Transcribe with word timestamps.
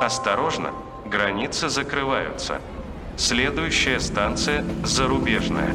Осторожно, 0.00 0.72
границы 1.06 1.68
закрываются. 1.68 2.60
Следующая 3.16 4.00
станция 4.00 4.64
«Зарубежная». 4.84 5.74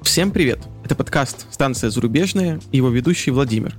Всем 0.00 0.30
привет! 0.30 0.60
Это 0.82 0.94
подкаст 0.94 1.46
«Станция 1.52 1.90
зарубежная» 1.90 2.58
и 2.72 2.78
его 2.78 2.88
ведущий 2.88 3.30
Владимир. 3.30 3.76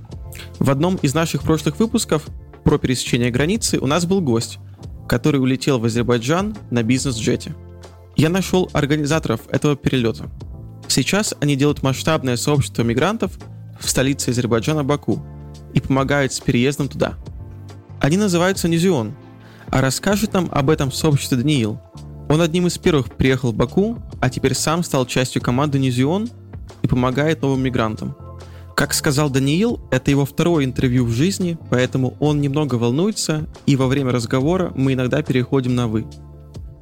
В 0.60 0.70
одном 0.70 0.96
из 0.96 1.14
наших 1.14 1.42
прошлых 1.42 1.80
выпусков 1.80 2.22
про 2.64 2.78
пересечение 2.78 3.30
границы 3.30 3.80
у 3.80 3.86
нас 3.86 4.06
был 4.06 4.20
гость, 4.20 4.58
который 5.08 5.40
улетел 5.40 5.80
в 5.80 5.84
Азербайджан 5.84 6.56
на 6.70 6.84
бизнес-джете. 6.84 7.54
Я 8.14 8.28
нашел 8.28 8.70
организаторов 8.72 9.40
этого 9.50 9.76
перелета. 9.76 10.30
Сейчас 10.86 11.34
они 11.40 11.56
делают 11.56 11.82
масштабное 11.82 12.36
сообщество 12.36 12.82
мигрантов 12.82 13.32
в 13.80 13.90
столице 13.90 14.30
Азербайджана 14.30 14.84
Баку 14.84 15.22
и 15.76 15.80
помогают 15.80 16.32
с 16.32 16.40
переездом 16.40 16.88
туда. 16.88 17.16
Они 18.00 18.16
называются 18.16 18.66
Низион, 18.66 19.14
а 19.70 19.82
расскажет 19.82 20.32
нам 20.32 20.48
об 20.50 20.70
этом 20.70 20.90
сообществе 20.90 21.36
Даниил. 21.36 21.78
Он 22.30 22.40
одним 22.40 22.66
из 22.66 22.78
первых 22.78 23.14
приехал 23.14 23.52
в 23.52 23.54
Баку, 23.54 23.98
а 24.20 24.30
теперь 24.30 24.54
сам 24.54 24.82
стал 24.82 25.04
частью 25.04 25.42
команды 25.42 25.78
Низион 25.78 26.30
и 26.80 26.88
помогает 26.88 27.42
новым 27.42 27.62
мигрантам. 27.62 28.16
Как 28.74 28.94
сказал 28.94 29.28
Даниил, 29.28 29.80
это 29.90 30.10
его 30.10 30.24
второе 30.24 30.64
интервью 30.64 31.04
в 31.04 31.10
жизни, 31.10 31.58
поэтому 31.70 32.16
он 32.20 32.40
немного 32.40 32.76
волнуется, 32.76 33.46
и 33.66 33.76
во 33.76 33.86
время 33.86 34.12
разговора 34.12 34.72
мы 34.74 34.94
иногда 34.94 35.22
переходим 35.22 35.74
на 35.74 35.88
«вы». 35.88 36.06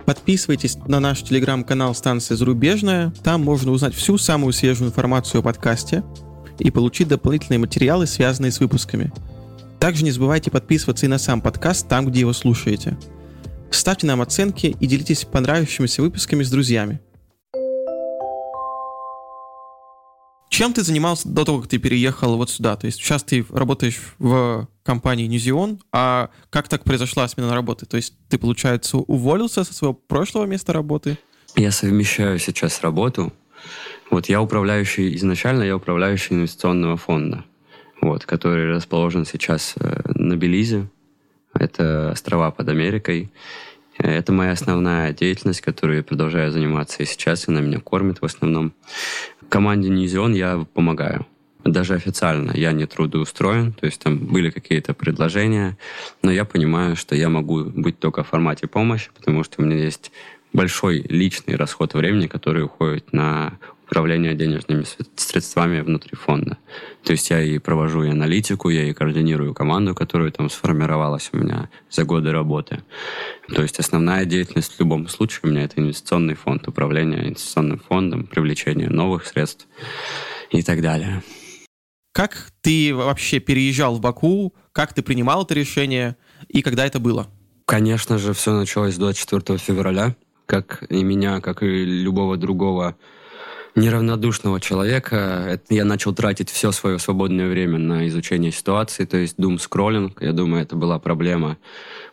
Подписывайтесь 0.05 0.77
на 0.87 1.01
наш 1.01 1.23
телеграм-канал 1.23 1.97
«Станция 1.97 2.37
зарубежная», 2.37 3.12
там 3.25 3.42
можно 3.42 3.73
узнать 3.73 3.95
всю 3.95 4.19
самую 4.19 4.53
свежую 4.53 4.91
информацию 4.91 5.41
о 5.41 5.42
подкасте 5.42 6.05
и 6.59 6.71
получить 6.71 7.09
дополнительные 7.09 7.59
материалы, 7.59 8.07
связанные 8.07 8.53
с 8.53 8.61
выпусками. 8.61 9.12
Также 9.81 10.05
не 10.05 10.11
забывайте 10.11 10.51
подписываться 10.51 11.07
и 11.07 11.09
на 11.09 11.19
сам 11.19 11.41
подкаст 11.41 11.89
там, 11.89 12.07
где 12.07 12.21
его 12.21 12.33
слушаете. 12.33 12.97
Ставьте 13.70 14.06
нам 14.06 14.23
оценки 14.23 14.77
и 14.78 14.87
делитесь 14.87 15.25
понравившимися 15.25 16.03
выпусками 16.03 16.43
с 16.43 16.51
друзьями. 16.51 17.01
Чем 20.48 20.73
ты 20.73 20.84
занимался 20.84 21.28
до 21.28 21.45
того, 21.45 21.61
как 21.61 21.69
ты 21.69 21.78
переехал 21.78 22.37
вот 22.37 22.48
сюда? 22.48 22.77
То 22.77 22.87
есть 22.87 22.98
сейчас 22.98 23.25
ты 23.25 23.45
работаешь 23.50 24.00
в 24.21 24.69
компании 24.84 25.27
Ньюзион, 25.27 25.81
а 25.91 26.31
как 26.50 26.69
так 26.69 26.84
произошла 26.84 27.27
смена 27.27 27.53
работы? 27.53 27.87
То 27.87 27.97
есть 27.97 28.15
ты, 28.28 28.39
получается, 28.39 28.98
уволился 28.98 29.65
со 29.65 29.75
своего 29.75 29.95
прошлого 29.95 30.45
места 30.45 30.73
работы? 30.73 31.19
Я 31.56 31.73
совмещаю 31.73 32.39
сейчас 32.39 32.83
работу. 32.83 33.33
Вот 34.15 34.27
я 34.27 34.41
управляющий, 34.41 35.17
изначально 35.17 35.65
я 35.65 35.75
управляющий 35.75 36.34
инвестиционного 36.34 36.97
фонда, 36.97 37.45
вот, 38.01 38.25
который 38.25 38.71
расположен 38.71 39.25
сейчас 39.25 39.75
э, 39.75 40.03
на 40.15 40.37
Белизе. 40.37 40.87
Это 41.53 42.12
острова 42.12 42.53
под 42.53 42.69
Америкой. 42.69 43.33
Это 43.98 44.33
моя 44.33 44.53
основная 44.53 45.12
деятельность, 45.12 45.62
которую 45.62 45.97
я 45.97 46.05
продолжаю 46.05 46.53
заниматься 46.53 47.03
и 47.03 47.06
сейчас, 47.06 47.48
она 47.48 47.61
меня 47.61 47.81
кормит 47.81 48.23
в 48.23 48.25
основном. 48.25 48.73
Команде 49.48 49.89
Низион 49.89 50.33
я 50.33 50.65
помогаю. 50.73 51.27
Даже 51.65 51.95
официально 51.95 52.53
я 52.53 52.71
не 52.71 52.87
трудоустроен, 52.87 53.73
то 53.73 53.84
есть 53.84 54.01
там 54.01 54.19
были 54.19 54.51
какие-то 54.51 54.95
предложения, 54.95 55.77
но 56.23 56.31
я 56.31 56.45
понимаю, 56.45 56.95
что 56.95 57.17
я 57.17 57.28
могу 57.28 57.65
быть 57.65 57.99
только 57.99 58.23
в 58.23 58.28
формате 58.28 58.69
помощи, 58.69 59.11
потому 59.12 59.43
что 59.43 59.61
у 59.61 59.65
меня 59.65 59.83
есть 59.83 60.12
большой 60.53 61.01
личный 61.01 61.56
расход 61.56 61.95
времени, 61.95 62.28
который 62.28 62.62
уходит 62.62 63.12
на 63.12 63.59
управления 63.95 64.34
денежными 64.34 64.84
средствами 65.14 65.81
внутри 65.81 66.17
фонда. 66.17 66.59
То 67.05 67.12
есть 67.12 67.31
я 67.31 67.41
и 67.41 67.59
провожу 67.59 68.03
и 68.03 68.11
аналитику, 68.11 68.69
я 68.69 68.89
и 68.89 68.92
координирую 68.92 69.55
команду, 69.55 69.95
которая 69.95 70.33
там 70.33 70.50
сформировалась 70.50 71.31
у 71.33 71.37
меня 71.37 71.70
за 71.91 72.05
годы 72.05 72.33
работы. 72.33 72.83
То 73.55 73.62
есть 73.62 73.78
основная 73.78 74.25
деятельность 74.25 74.72
в 74.72 74.81
любом 74.81 75.06
случае 75.06 75.41
у 75.45 75.47
меня 75.47 75.62
это 75.62 75.81
инвестиционный 75.81 76.34
фонд, 76.34 76.66
управление 76.66 77.28
инвестиционным 77.28 77.78
фондом, 77.78 78.27
привлечение 78.27 78.88
новых 78.88 79.27
средств 79.27 79.69
и 80.50 80.62
так 80.62 80.82
далее. 80.82 81.22
Как 82.12 82.50
ты 82.62 82.93
вообще 82.93 83.38
переезжал 83.38 83.94
в 83.94 84.00
Баку? 84.00 84.55
Как 84.72 84.93
ты 84.93 85.03
принимал 85.03 85.44
это 85.44 85.55
решение? 85.55 86.16
И 86.49 86.62
когда 86.62 86.84
это 86.84 86.99
было? 86.99 87.28
Конечно 87.65 88.19
же, 88.19 88.32
все 88.32 88.59
началось 88.59 88.97
24 88.97 89.56
февраля. 89.59 90.16
Как 90.47 90.84
и 90.91 91.05
меня, 91.05 91.41
как 91.41 91.62
и 91.62 91.84
любого 91.84 92.37
другого 92.37 92.97
неравнодушного 93.75 94.61
человека. 94.61 95.61
Я 95.69 95.85
начал 95.85 96.15
тратить 96.15 96.51
все 96.51 96.73
свое 96.73 96.99
свободное 96.99 97.49
время 97.49 97.79
на 97.79 98.09
изучение 98.09 98.53
ситуации, 98.53 99.05
то 99.05 99.17
есть 99.17 99.35
дум 99.37 99.59
скроллинг. 99.59 100.23
Я 100.23 100.33
думаю, 100.33 100.62
это 100.62 100.77
была 100.77 100.99
проблема 100.99 101.59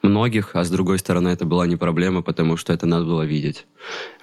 многих, 0.02 0.56
а 0.56 0.64
с 0.64 0.70
другой 0.70 1.00
стороны, 1.00 1.30
это 1.30 1.46
была 1.46 1.68
не 1.68 1.76
проблема, 1.76 2.22
потому 2.22 2.58
что 2.58 2.74
это 2.74 2.86
надо 2.86 3.06
было 3.06 3.24
видеть. 3.24 3.66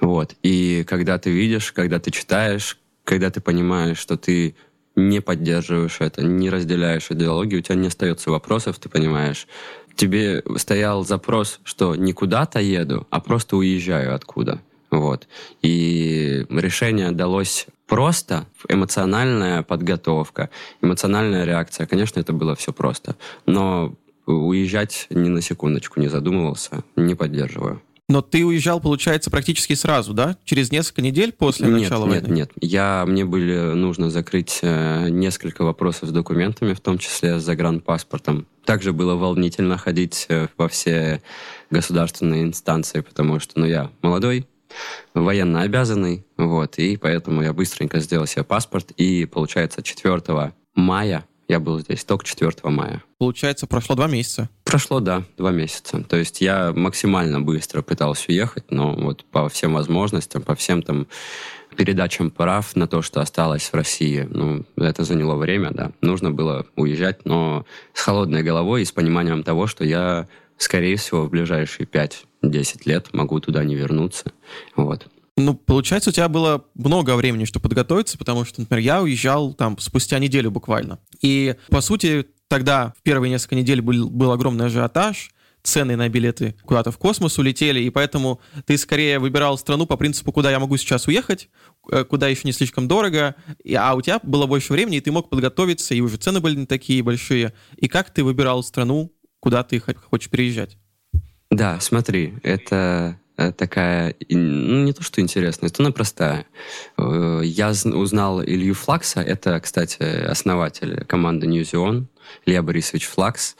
Вот. 0.00 0.34
И 0.42 0.84
когда 0.88 1.18
ты 1.18 1.30
видишь, 1.30 1.72
когда 1.72 1.98
ты 2.00 2.10
читаешь, 2.10 2.78
когда 3.04 3.30
ты 3.30 3.40
понимаешь, 3.40 3.98
что 3.98 4.16
ты 4.16 4.56
не 4.96 5.20
поддерживаешь 5.20 5.98
это, 6.00 6.22
не 6.22 6.50
разделяешь 6.50 7.10
идеологию, 7.10 7.60
у 7.60 7.62
тебя 7.62 7.76
не 7.76 7.86
остается 7.86 8.30
вопросов, 8.30 8.78
ты 8.78 8.88
понимаешь. 8.88 9.46
Тебе 9.94 10.42
стоял 10.56 11.04
запрос, 11.04 11.60
что 11.64 11.94
не 11.94 12.12
куда-то 12.12 12.60
еду, 12.60 13.06
а 13.10 13.20
просто 13.20 13.56
уезжаю 13.56 14.14
откуда. 14.14 14.60
Вот. 14.90 15.28
И 15.62 16.46
решение 16.48 17.10
далось 17.12 17.66
просто, 17.86 18.46
эмоциональная 18.68 19.62
подготовка, 19.62 20.50
эмоциональная 20.82 21.44
реакция. 21.44 21.86
Конечно, 21.86 22.20
это 22.20 22.32
было 22.32 22.54
все 22.54 22.72
просто. 22.72 23.16
Но 23.46 23.94
уезжать 24.26 25.06
ни 25.10 25.28
на 25.28 25.40
секундочку 25.40 26.00
не 26.00 26.08
задумывался, 26.08 26.84
не 26.96 27.14
поддерживаю. 27.14 27.82
Но 28.10 28.22
ты 28.22 28.42
уезжал, 28.42 28.80
получается, 28.80 29.30
практически 29.30 29.74
сразу, 29.74 30.14
да? 30.14 30.38
Через 30.46 30.72
несколько 30.72 31.02
недель 31.02 31.30
после 31.30 31.66
нет, 31.68 31.82
начала 31.82 32.06
нет, 32.06 32.22
войны? 32.22 32.34
Нет, 32.34 32.50
нет. 32.50 32.50
Я, 32.62 33.04
мне 33.06 33.26
были 33.26 33.74
нужно 33.74 34.08
закрыть 34.08 34.60
э, 34.62 35.10
несколько 35.10 35.62
вопросов 35.62 36.08
с 36.08 36.12
документами, 36.12 36.72
в 36.72 36.80
том 36.80 36.96
числе 36.96 37.38
с 37.38 37.44
загранпаспортом. 37.44 38.46
Также 38.64 38.94
было 38.94 39.14
волнительно 39.14 39.76
ходить 39.76 40.24
э, 40.30 40.48
во 40.56 40.68
все 40.68 41.20
государственные 41.70 42.44
инстанции, 42.44 43.00
потому 43.00 43.40
что 43.40 43.60
ну, 43.60 43.66
я 43.66 43.90
молодой, 44.00 44.46
военно 45.14 45.62
обязанный, 45.62 46.24
вот, 46.36 46.78
и 46.78 46.96
поэтому 46.96 47.42
я 47.42 47.52
быстренько 47.52 48.00
сделал 48.00 48.26
себе 48.26 48.44
паспорт, 48.44 48.92
и, 48.92 49.24
получается, 49.24 49.82
4 49.82 50.52
мая 50.74 51.24
я 51.48 51.60
был 51.60 51.80
здесь, 51.80 52.04
только 52.04 52.26
4 52.26 52.52
мая. 52.64 53.02
Получается, 53.18 53.66
прошло 53.66 53.96
два 53.96 54.06
месяца. 54.06 54.50
Прошло, 54.64 55.00
да, 55.00 55.24
два 55.38 55.50
месяца. 55.50 56.04
То 56.04 56.16
есть 56.16 56.42
я 56.42 56.72
максимально 56.74 57.40
быстро 57.40 57.80
пытался 57.80 58.26
уехать, 58.28 58.70
но 58.70 58.92
вот 58.92 59.24
по 59.24 59.48
всем 59.48 59.72
возможностям, 59.72 60.42
по 60.42 60.54
всем 60.54 60.82
там 60.82 61.06
передачам 61.74 62.30
прав 62.30 62.76
на 62.76 62.86
то, 62.86 63.02
что 63.02 63.20
осталось 63.20 63.70
в 63.70 63.74
России, 63.74 64.28
ну, 64.30 64.64
это 64.76 65.04
заняло 65.04 65.36
время, 65.36 65.70
да. 65.70 65.92
Нужно 66.02 66.30
было 66.30 66.66
уезжать, 66.76 67.24
но 67.24 67.64
с 67.94 68.02
холодной 68.02 68.42
головой 68.42 68.82
и 68.82 68.84
с 68.84 68.92
пониманием 68.92 69.42
того, 69.42 69.66
что 69.66 69.84
я 69.84 70.28
скорее 70.58 70.96
всего, 70.96 71.22
в 71.22 71.30
ближайшие 71.30 71.86
5-10 72.42 72.82
лет 72.84 73.12
могу 73.12 73.40
туда 73.40 73.64
не 73.64 73.74
вернуться. 73.74 74.32
Вот. 74.76 75.08
Ну, 75.36 75.54
получается, 75.54 76.10
у 76.10 76.12
тебя 76.12 76.28
было 76.28 76.64
много 76.74 77.14
времени, 77.14 77.44
чтобы 77.44 77.68
подготовиться, 77.68 78.18
потому 78.18 78.44
что, 78.44 78.60
например, 78.60 78.84
я 78.84 79.02
уезжал 79.02 79.54
там 79.54 79.78
спустя 79.78 80.18
неделю 80.18 80.50
буквально. 80.50 80.98
И, 81.22 81.54
по 81.68 81.80
сути, 81.80 82.26
тогда 82.48 82.92
в 82.98 83.02
первые 83.02 83.30
несколько 83.30 83.54
недель 83.54 83.80
был, 83.80 84.10
был 84.10 84.32
огромный 84.32 84.66
ажиотаж, 84.66 85.30
цены 85.62 85.96
на 85.96 86.08
билеты 86.08 86.54
куда-то 86.62 86.90
в 86.90 86.98
космос 86.98 87.38
улетели, 87.38 87.80
и 87.80 87.90
поэтому 87.90 88.40
ты 88.66 88.78
скорее 88.78 89.18
выбирал 89.18 89.58
страну 89.58 89.86
по 89.86 89.96
принципу, 89.96 90.32
куда 90.32 90.50
я 90.50 90.58
могу 90.58 90.76
сейчас 90.76 91.06
уехать, 91.06 91.50
э, 91.90 92.04
куда 92.04 92.28
еще 92.28 92.42
не 92.44 92.52
слишком 92.52 92.88
дорого, 92.88 93.34
а 93.76 93.94
у 93.94 94.00
тебя 94.00 94.20
было 94.22 94.46
больше 94.46 94.72
времени, 94.72 94.96
и 94.96 95.00
ты 95.00 95.12
мог 95.12 95.28
подготовиться, 95.28 95.94
и 95.94 96.00
уже 96.00 96.16
цены 96.16 96.40
были 96.40 96.56
не 96.56 96.66
такие 96.66 97.02
большие. 97.02 97.52
И 97.76 97.88
как 97.88 98.10
ты 98.10 98.24
выбирал 98.24 98.62
страну, 98.62 99.12
куда 99.40 99.62
ты 99.62 99.80
хочешь 99.80 100.30
переезжать. 100.30 100.78
Да, 101.58 101.80
смотри, 101.80 102.34
это 102.44 103.18
э, 103.36 103.50
такая, 103.50 104.14
ну, 104.28 104.84
не 104.84 104.92
то 104.92 105.02
что 105.02 105.20
интересная, 105.20 105.70
это 105.70 105.82
она 105.82 105.90
простая. 105.90 106.46
Э, 106.96 107.40
я 107.42 107.70
узнал 107.70 108.40
Илью 108.44 108.74
Флакса, 108.74 109.22
это, 109.22 109.58
кстати, 109.58 110.02
основатель 110.24 111.04
команды 111.04 111.48
Ньюзион, 111.48 112.06
Илья 112.46 112.62
Борисович 112.62 113.06
Флакс. 113.06 113.56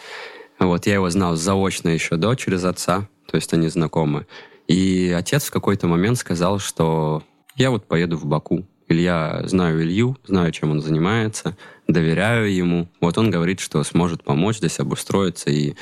Вот, 0.61 0.87
я 0.87 0.95
его 0.95 1.11
знал 1.11 1.35
заочно 1.35 1.89
еще 1.89 2.15
до, 2.15 2.37
через 2.37 2.63
отца, 2.63 3.09
то 3.29 3.35
есть 3.35 3.53
они 3.53 3.67
знакомы. 3.67 4.29
И 4.69 5.13
отец 5.17 5.47
в 5.47 5.51
какой-то 5.51 5.89
момент 5.89 6.19
сказал, 6.19 6.61
что 6.61 7.25
я 7.57 7.73
вот 7.73 7.89
поеду 7.89 8.17
в 8.17 8.27
Баку. 8.27 8.65
Илья, 8.87 9.43
знаю 9.45 9.83
Илью, 9.83 10.17
знаю, 10.25 10.53
чем 10.53 10.71
он 10.71 10.81
занимается, 10.81 11.57
доверяю 11.89 12.55
ему. 12.55 12.89
Вот 13.01 13.19
он 13.19 13.33
говорит, 13.33 13.59
что 13.59 13.83
сможет 13.83 14.23
помочь 14.23 14.59
здесь 14.59 14.79
обустроиться. 14.79 15.51
И 15.51 15.75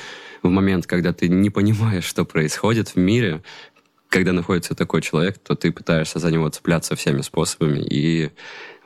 в 0.43 0.49
момент, 0.49 0.87
когда 0.87 1.13
ты 1.13 1.27
не 1.27 1.49
понимаешь, 1.49 2.05
что 2.05 2.25
происходит 2.25 2.89
в 2.89 2.95
мире, 2.97 3.41
когда 4.09 4.31
находится 4.31 4.75
такой 4.75 5.01
человек, 5.01 5.37
то 5.39 5.55
ты 5.55 5.71
пытаешься 5.71 6.19
за 6.19 6.31
него 6.31 6.47
цепляться 6.49 6.95
всеми 6.95 7.21
способами. 7.21 7.79
И 7.79 8.31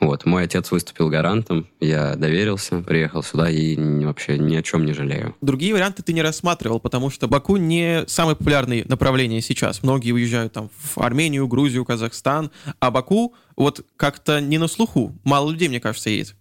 вот, 0.00 0.26
мой 0.26 0.44
отец 0.44 0.70
выступил 0.70 1.08
гарантом, 1.08 1.68
я 1.80 2.16
доверился, 2.16 2.80
приехал 2.80 3.22
сюда 3.22 3.48
и 3.48 3.76
вообще 4.04 4.36
ни 4.38 4.56
о 4.56 4.62
чем 4.62 4.84
не 4.84 4.92
жалею. 4.92 5.36
Другие 5.40 5.74
варианты 5.74 6.02
ты 6.02 6.12
не 6.12 6.22
рассматривал, 6.22 6.80
потому 6.80 7.10
что 7.10 7.28
Баку 7.28 7.56
не 7.56 8.04
самое 8.08 8.36
популярное 8.36 8.84
направление 8.88 9.40
сейчас. 9.40 9.82
Многие 9.82 10.12
уезжают 10.12 10.52
там 10.52 10.70
в 10.76 10.98
Армению, 10.98 11.46
Грузию, 11.46 11.84
Казахстан, 11.84 12.50
а 12.80 12.90
Баку 12.90 13.34
вот 13.56 13.86
как-то 13.96 14.40
не 14.40 14.58
на 14.58 14.66
слуху. 14.66 15.16
Мало 15.22 15.52
людей, 15.52 15.68
мне 15.68 15.80
кажется, 15.80 16.10
едет. 16.10 16.34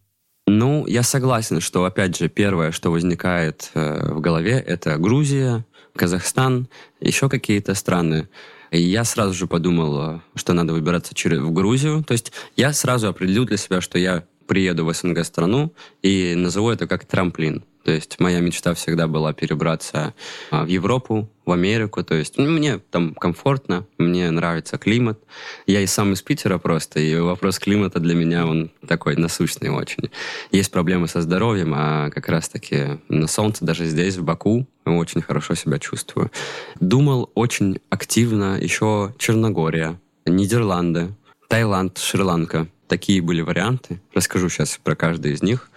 Ну, 0.53 0.85
я 0.85 1.01
согласен, 1.01 1.61
что, 1.61 1.85
опять 1.85 2.17
же, 2.17 2.27
первое, 2.27 2.73
что 2.73 2.91
возникает 2.91 3.71
э, 3.73 4.13
в 4.13 4.19
голове, 4.19 4.59
это 4.59 4.97
Грузия, 4.97 5.65
Казахстан, 5.95 6.67
еще 6.99 7.29
какие-то 7.29 7.73
страны. 7.73 8.27
И 8.69 8.81
я 8.81 9.05
сразу 9.05 9.33
же 9.33 9.47
подумал, 9.47 10.21
что 10.35 10.51
надо 10.51 10.73
выбираться 10.73 11.15
через, 11.15 11.39
в 11.39 11.53
Грузию. 11.53 12.03
То 12.03 12.11
есть 12.11 12.33
я 12.57 12.73
сразу 12.73 13.07
определил 13.07 13.45
для 13.45 13.55
себя, 13.55 13.79
что 13.79 13.97
я 13.97 14.25
приеду 14.45 14.83
в 14.83 14.93
СНГ-страну 14.93 15.71
и 16.01 16.33
назову 16.35 16.69
это 16.69 16.85
как 16.85 17.05
трамплин. 17.05 17.63
То 17.83 17.91
есть 17.91 18.19
моя 18.19 18.39
мечта 18.39 18.73
всегда 18.73 19.07
была 19.07 19.33
перебраться 19.33 20.13
а, 20.51 20.63
в 20.63 20.67
Европу, 20.67 21.29
в 21.45 21.51
Америку. 21.51 22.03
То 22.03 22.15
есть 22.15 22.37
ну, 22.37 22.49
мне 22.49 22.77
там 22.77 23.15
комфортно, 23.15 23.85
мне 23.97 24.29
нравится 24.29 24.77
климат. 24.77 25.19
Я 25.65 25.81
и 25.81 25.87
сам 25.87 26.13
из 26.13 26.21
Питера 26.21 26.57
просто, 26.57 26.99
и 26.99 27.15
вопрос 27.15 27.59
климата 27.59 27.99
для 27.99 28.13
меня, 28.13 28.45
он 28.45 28.71
такой 28.87 29.15
насущный 29.15 29.69
очень. 29.69 30.11
Есть 30.51 30.71
проблемы 30.71 31.07
со 31.07 31.21
здоровьем, 31.21 31.73
а 31.75 32.09
как 32.11 32.29
раз-таки 32.29 32.99
на 33.09 33.27
солнце, 33.27 33.65
даже 33.65 33.85
здесь, 33.85 34.17
в 34.17 34.23
Баку, 34.23 34.67
очень 34.85 35.21
хорошо 35.21 35.55
себя 35.55 35.79
чувствую. 35.79 36.31
Думал 36.79 37.31
очень 37.33 37.79
активно 37.89 38.59
еще 38.59 39.13
Черногория, 39.17 39.99
Нидерланды, 40.25 41.09
Таиланд, 41.47 41.97
Шри-Ланка. 41.97 42.67
Такие 42.87 43.21
были 43.21 43.41
варианты. 43.41 44.01
Расскажу 44.13 44.49
сейчас 44.49 44.79
про 44.83 44.95
каждый 44.95 45.33
из 45.33 45.41
них. 45.41 45.69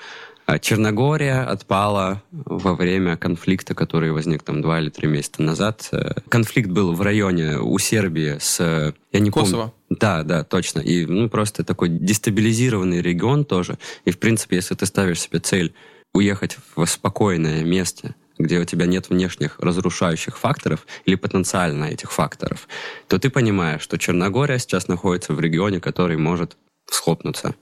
А 0.47 0.59
Черногория 0.59 1.43
отпала 1.43 2.23
во 2.31 2.75
время 2.75 3.17
конфликта, 3.17 3.75
который 3.75 4.13
возник 4.13 4.43
там 4.43 4.61
два 4.61 4.79
или 4.81 4.91
три 4.91 5.09
месяца 5.09 5.43
назад. 5.43 5.89
Э, 5.93 6.21
конфликт 6.29 6.69
был 6.69 6.93
в 6.93 7.01
районе 7.01 7.59
у 7.59 7.79
Сербии 7.79 8.37
с... 8.39 8.95
Я 9.13 9.21
не 9.21 9.31
Косово. 9.31 9.73
помню. 9.89 9.99
Да, 10.01 10.23
да, 10.23 10.45
точно. 10.45 10.81
И 10.81 11.07
ну, 11.07 11.31
просто 11.31 11.65
такой 11.65 11.89
дестабилизированный 11.89 13.01
регион 13.01 13.47
тоже. 13.47 13.79
И, 14.05 14.11
в 14.11 14.19
принципе, 14.19 14.57
если 14.57 14.75
ты 14.75 14.85
ставишь 14.85 15.23
себе 15.23 15.39
цель 15.39 15.73
уехать 16.13 16.59
в 16.77 16.85
спокойное 16.85 17.65
место, 17.65 18.15
где 18.39 18.59
у 18.59 18.65
тебя 18.65 18.85
нет 18.85 19.09
внешних 19.09 19.59
разрушающих 19.61 20.37
факторов 20.37 20.87
или 21.07 21.15
потенциально 21.15 21.85
этих 21.85 22.13
факторов, 22.13 22.69
то 23.09 23.19
ты 23.19 23.31
понимаешь, 23.31 23.81
что 23.81 23.97
Черногория 23.97 24.59
сейчас 24.59 24.89
находится 24.89 25.33
в 25.33 25.41
регионе, 25.41 25.81
который 25.81 26.19
может 26.19 26.57
схлопнуться. 26.91 27.55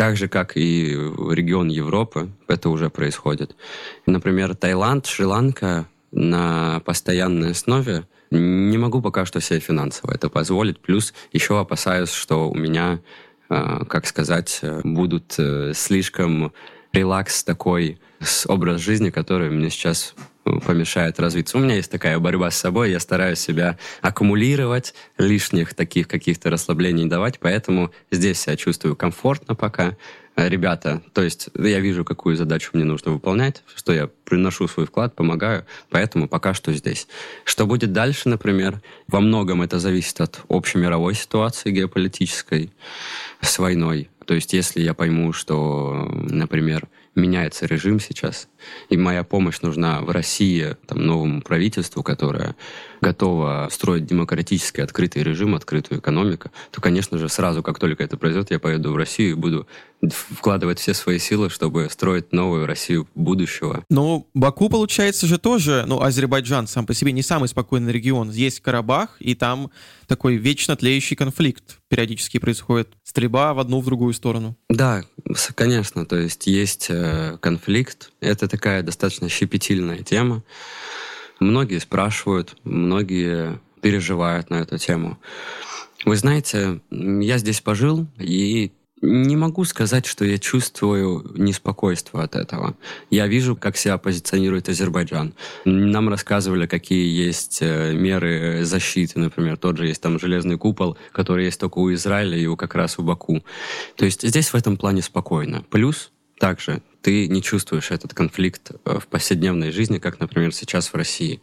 Так 0.00 0.16
же, 0.16 0.28
как 0.28 0.56
и 0.56 0.94
регион 0.94 1.68
Европы, 1.68 2.30
это 2.48 2.70
уже 2.70 2.88
происходит. 2.88 3.54
Например, 4.06 4.56
Таиланд, 4.56 5.04
Шри-Ланка 5.04 5.88
на 6.10 6.80
постоянной 6.86 7.50
основе 7.50 8.04
не 8.30 8.78
могу 8.78 9.02
пока 9.02 9.26
что 9.26 9.42
себе 9.42 9.60
финансово 9.60 10.14
это 10.14 10.30
позволить. 10.30 10.80
Плюс 10.80 11.12
еще 11.32 11.60
опасаюсь, 11.60 12.12
что 12.12 12.48
у 12.48 12.54
меня, 12.54 13.00
а, 13.50 13.84
как 13.84 14.06
сказать, 14.06 14.62
будут 14.84 15.34
э, 15.36 15.72
слишком 15.74 16.54
релакс 16.94 17.44
такой 17.44 17.98
образ 18.46 18.80
жизни, 18.80 19.10
который 19.10 19.50
мне 19.50 19.68
сейчас 19.68 20.14
помешает 20.44 21.20
развиться. 21.20 21.58
У 21.58 21.60
меня 21.60 21.76
есть 21.76 21.90
такая 21.90 22.18
борьба 22.18 22.50
с 22.50 22.56
собой, 22.56 22.90
я 22.90 23.00
стараюсь 23.00 23.38
себя 23.38 23.78
аккумулировать, 24.00 24.94
лишних 25.18 25.74
таких 25.74 26.08
каких-то 26.08 26.50
расслаблений 26.50 27.06
давать, 27.06 27.38
поэтому 27.38 27.90
здесь 28.10 28.46
я 28.46 28.56
чувствую 28.56 28.96
комфортно 28.96 29.54
пока. 29.54 29.96
Ребята, 30.36 31.02
то 31.12 31.22
есть 31.22 31.50
я 31.54 31.80
вижу, 31.80 32.04
какую 32.04 32.36
задачу 32.36 32.70
мне 32.72 32.84
нужно 32.84 33.12
выполнять, 33.12 33.62
что 33.74 33.92
я 33.92 34.08
приношу 34.24 34.68
свой 34.68 34.86
вклад, 34.86 35.14
помогаю, 35.14 35.66
поэтому 35.90 36.28
пока 36.28 36.54
что 36.54 36.72
здесь. 36.72 37.08
Что 37.44 37.66
будет 37.66 37.92
дальше, 37.92 38.28
например, 38.28 38.80
во 39.06 39.20
многом 39.20 39.60
это 39.60 39.78
зависит 39.78 40.20
от 40.20 40.40
общемировой 40.48 41.14
ситуации 41.14 41.72
геополитической 41.72 42.72
с 43.42 43.58
войной. 43.58 44.08
То 44.24 44.34
есть 44.34 44.52
если 44.52 44.80
я 44.80 44.94
пойму, 44.94 45.32
что, 45.32 46.08
например, 46.10 46.88
меняется 47.14 47.66
режим 47.66 48.00
сейчас, 48.00 48.48
и 48.88 48.96
моя 48.96 49.24
помощь 49.24 49.60
нужна 49.60 50.00
в 50.00 50.10
России 50.10 50.76
там, 50.86 51.04
новому 51.06 51.42
правительству, 51.42 52.02
которое 52.02 52.56
готово 53.00 53.68
строить 53.70 54.06
демократический 54.06 54.82
открытый 54.82 55.22
режим, 55.22 55.54
открытую 55.54 56.00
экономику, 56.00 56.50
то, 56.70 56.80
конечно 56.80 57.18
же, 57.18 57.28
сразу, 57.28 57.62
как 57.62 57.78
только 57.78 58.04
это 58.04 58.16
произойдет, 58.16 58.50
я 58.50 58.58
поеду 58.58 58.92
в 58.92 58.96
Россию 58.96 59.30
и 59.30 59.34
буду 59.34 59.66
вкладывать 60.08 60.78
все 60.78 60.94
свои 60.94 61.18
силы, 61.18 61.50
чтобы 61.50 61.88
строить 61.90 62.32
новую 62.32 62.66
Россию 62.66 63.06
будущего. 63.14 63.84
Ну, 63.90 64.28
Баку, 64.34 64.68
получается 64.68 65.26
же 65.26 65.38
тоже, 65.38 65.84
ну, 65.86 66.00
Азербайджан 66.00 66.66
сам 66.66 66.86
по 66.86 66.94
себе 66.94 67.12
не 67.12 67.22
самый 67.22 67.48
спокойный 67.48 67.92
регион. 67.92 68.30
Есть 68.30 68.60
Карабах, 68.60 69.16
и 69.20 69.34
там 69.34 69.70
такой 70.06 70.36
вечно 70.36 70.74
тлеющий 70.76 71.16
конфликт. 71.16 71.78
Периодически 71.88 72.38
происходит 72.38 72.88
стрельба 73.04 73.52
в 73.54 73.58
одну, 73.58 73.80
в 73.80 73.84
другую 73.84 74.14
сторону. 74.14 74.56
Да, 74.68 75.04
конечно. 75.54 76.06
То 76.06 76.16
есть 76.16 76.46
есть 76.46 76.86
э, 76.88 77.36
конфликт. 77.40 78.10
Это 78.20 78.48
такая 78.50 78.82
достаточно 78.82 79.28
щепетильная 79.28 80.02
тема. 80.02 80.42
Многие 81.38 81.78
спрашивают, 81.78 82.56
многие 82.64 83.60
переживают 83.80 84.50
на 84.50 84.56
эту 84.56 84.76
тему. 84.78 85.18
Вы 86.04 86.16
знаете, 86.16 86.80
я 86.90 87.38
здесь 87.38 87.60
пожил, 87.60 88.06
и 88.18 88.72
не 89.02 89.36
могу 89.36 89.64
сказать, 89.64 90.04
что 90.04 90.24
я 90.24 90.38
чувствую 90.38 91.32
неспокойство 91.34 92.22
от 92.22 92.36
этого. 92.36 92.76
Я 93.08 93.26
вижу, 93.26 93.56
как 93.56 93.76
себя 93.76 93.96
позиционирует 93.96 94.68
Азербайджан. 94.68 95.34
Нам 95.64 96.08
рассказывали, 96.08 96.66
какие 96.66 97.08
есть 97.08 97.58
э, 97.62 97.94
меры 97.94 98.64
защиты, 98.64 99.18
например, 99.18 99.56
тот 99.56 99.78
же 99.78 99.86
есть 99.86 100.02
там 100.02 100.18
железный 100.18 100.58
купол, 100.58 100.98
который 101.12 101.46
есть 101.46 101.60
только 101.60 101.78
у 101.78 101.92
Израиля 101.94 102.36
и 102.36 102.46
у 102.46 102.56
как 102.56 102.74
раз 102.74 102.98
у 102.98 103.02
Баку. 103.02 103.42
То 103.96 104.04
есть 104.04 104.26
здесь 104.26 104.50
в 104.50 104.54
этом 104.54 104.76
плане 104.76 105.00
спокойно. 105.00 105.64
Плюс 105.70 106.10
также 106.40 106.82
ты 107.02 107.28
не 107.28 107.42
чувствуешь 107.42 107.92
этот 107.92 108.14
конфликт 108.14 108.72
э, 108.72 108.98
в 108.98 109.06
повседневной 109.06 109.70
жизни, 109.70 109.98
как, 109.98 110.18
например, 110.18 110.52
сейчас 110.52 110.88
в 110.88 110.94
России. 110.96 111.40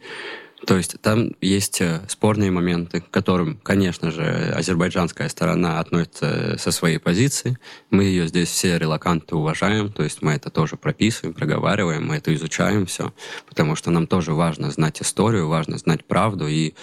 То 0.66 0.76
есть 0.76 1.00
там 1.00 1.30
есть 1.40 1.80
э, 1.80 2.00
спорные 2.08 2.50
моменты, 2.50 3.00
к 3.00 3.10
которым, 3.10 3.58
конечно 3.62 4.10
же, 4.10 4.24
азербайджанская 4.56 5.28
сторона 5.28 5.78
относится 5.78 6.56
со 6.58 6.72
своей 6.72 6.98
позиции. 6.98 7.58
Мы 7.90 8.04
ее 8.04 8.26
здесь 8.26 8.48
все 8.48 8.76
релаканты 8.76 9.36
уважаем, 9.36 9.92
то 9.92 10.02
есть 10.02 10.20
мы 10.20 10.32
это 10.32 10.50
тоже 10.50 10.76
прописываем, 10.76 11.32
проговариваем, 11.32 12.04
мы 12.04 12.16
это 12.16 12.34
изучаем 12.34 12.86
все, 12.86 13.12
потому 13.48 13.76
что 13.76 13.92
нам 13.92 14.08
тоже 14.08 14.32
важно 14.32 14.72
знать 14.72 15.00
историю, 15.00 15.48
важно 15.48 15.78
знать 15.78 16.04
правду 16.04 16.48
и 16.48 16.74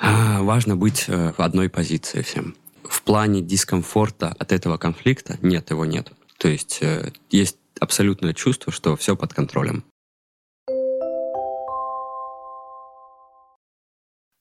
э, 0.00 0.38
важно 0.40 0.74
быть 0.74 1.04
э, 1.06 1.34
в 1.36 1.42
одной 1.42 1.68
позиции 1.68 2.22
всем. 2.22 2.56
В 2.82 3.02
плане 3.02 3.42
дискомфорта 3.42 4.34
от 4.38 4.52
этого 4.52 4.78
конфликта 4.78 5.38
нет, 5.42 5.70
его 5.70 5.84
нет. 5.84 6.12
То 6.42 6.48
есть 6.48 6.78
э, 6.82 7.12
есть 7.30 7.56
абсолютное 7.78 8.34
чувство, 8.34 8.72
что 8.72 8.96
все 8.96 9.14
под 9.14 9.32
контролем. 9.32 9.84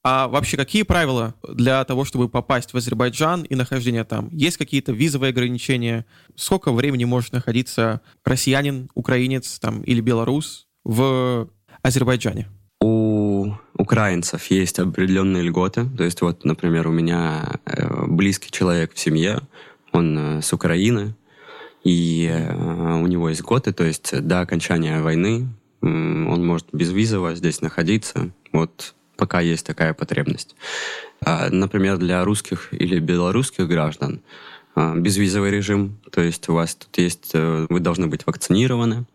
А 0.04 0.28
вообще 0.28 0.58
какие 0.58 0.82
правила 0.82 1.36
для 1.48 1.84
того, 1.86 2.04
чтобы 2.04 2.28
попасть 2.28 2.74
в 2.74 2.78
Азербайджан 2.78 3.44
и 3.44 3.54
нахождение 3.54 4.04
там? 4.04 4.30
Есть 4.32 4.58
какие-то 4.58 4.94
визовые 4.94 5.30
ограничения? 5.30 6.08
Сколько 6.36 6.72
времени 6.72 7.04
может 7.04 7.34
находиться 7.34 8.02
россиянин, 8.26 8.90
украинец 8.96 9.60
там, 9.60 9.84
или 9.84 10.02
белорус 10.02 10.66
в 10.84 11.52
Азербайджане? 11.84 12.48
У 12.82 13.54
украинцев 13.78 14.50
есть 14.50 14.80
определенные 14.80 15.44
льготы. 15.44 15.86
То 15.96 16.04
есть 16.04 16.22
вот, 16.22 16.46
например, 16.46 16.88
у 16.88 16.92
меня 16.92 17.60
э, 17.66 18.08
близкий 18.08 18.50
человек 18.50 18.92
в 18.96 18.98
семье, 18.98 19.42
он 19.92 20.18
э, 20.18 20.42
с 20.42 20.52
Украины, 20.52 21.14
и 21.84 22.30
э, 22.32 23.02
у 23.02 23.08
него 23.08 23.30
есть 23.30 23.42
годы, 23.42 23.74
то 23.74 23.84
есть 23.84 24.20
до 24.22 24.42
окончания 24.42 25.02
войны 25.02 25.48
он 25.82 26.46
может 26.46 26.68
безвизово 26.72 27.36
здесь 27.36 27.62
находиться. 27.62 28.30
Вот 28.52 28.94
пока 29.18 29.40
есть 29.40 29.66
такая 29.66 29.94
потребность. 29.94 30.56
А, 31.24 31.50
например, 31.50 31.98
для 31.98 32.24
русских 32.24 32.70
или 32.72 33.00
белорусских 33.00 33.68
граждан 33.68 34.22
а, 34.76 34.96
безвизовый 34.96 35.52
режим, 35.52 36.00
то 36.12 36.22
есть 36.22 36.48
у 36.50 36.54
вас 36.54 36.76
тут 36.76 36.98
есть, 36.98 37.32
э, 37.34 37.66
вы 37.70 37.80
должны 37.80 38.08
быть 38.08 38.26
вакцинированы, 38.26 39.06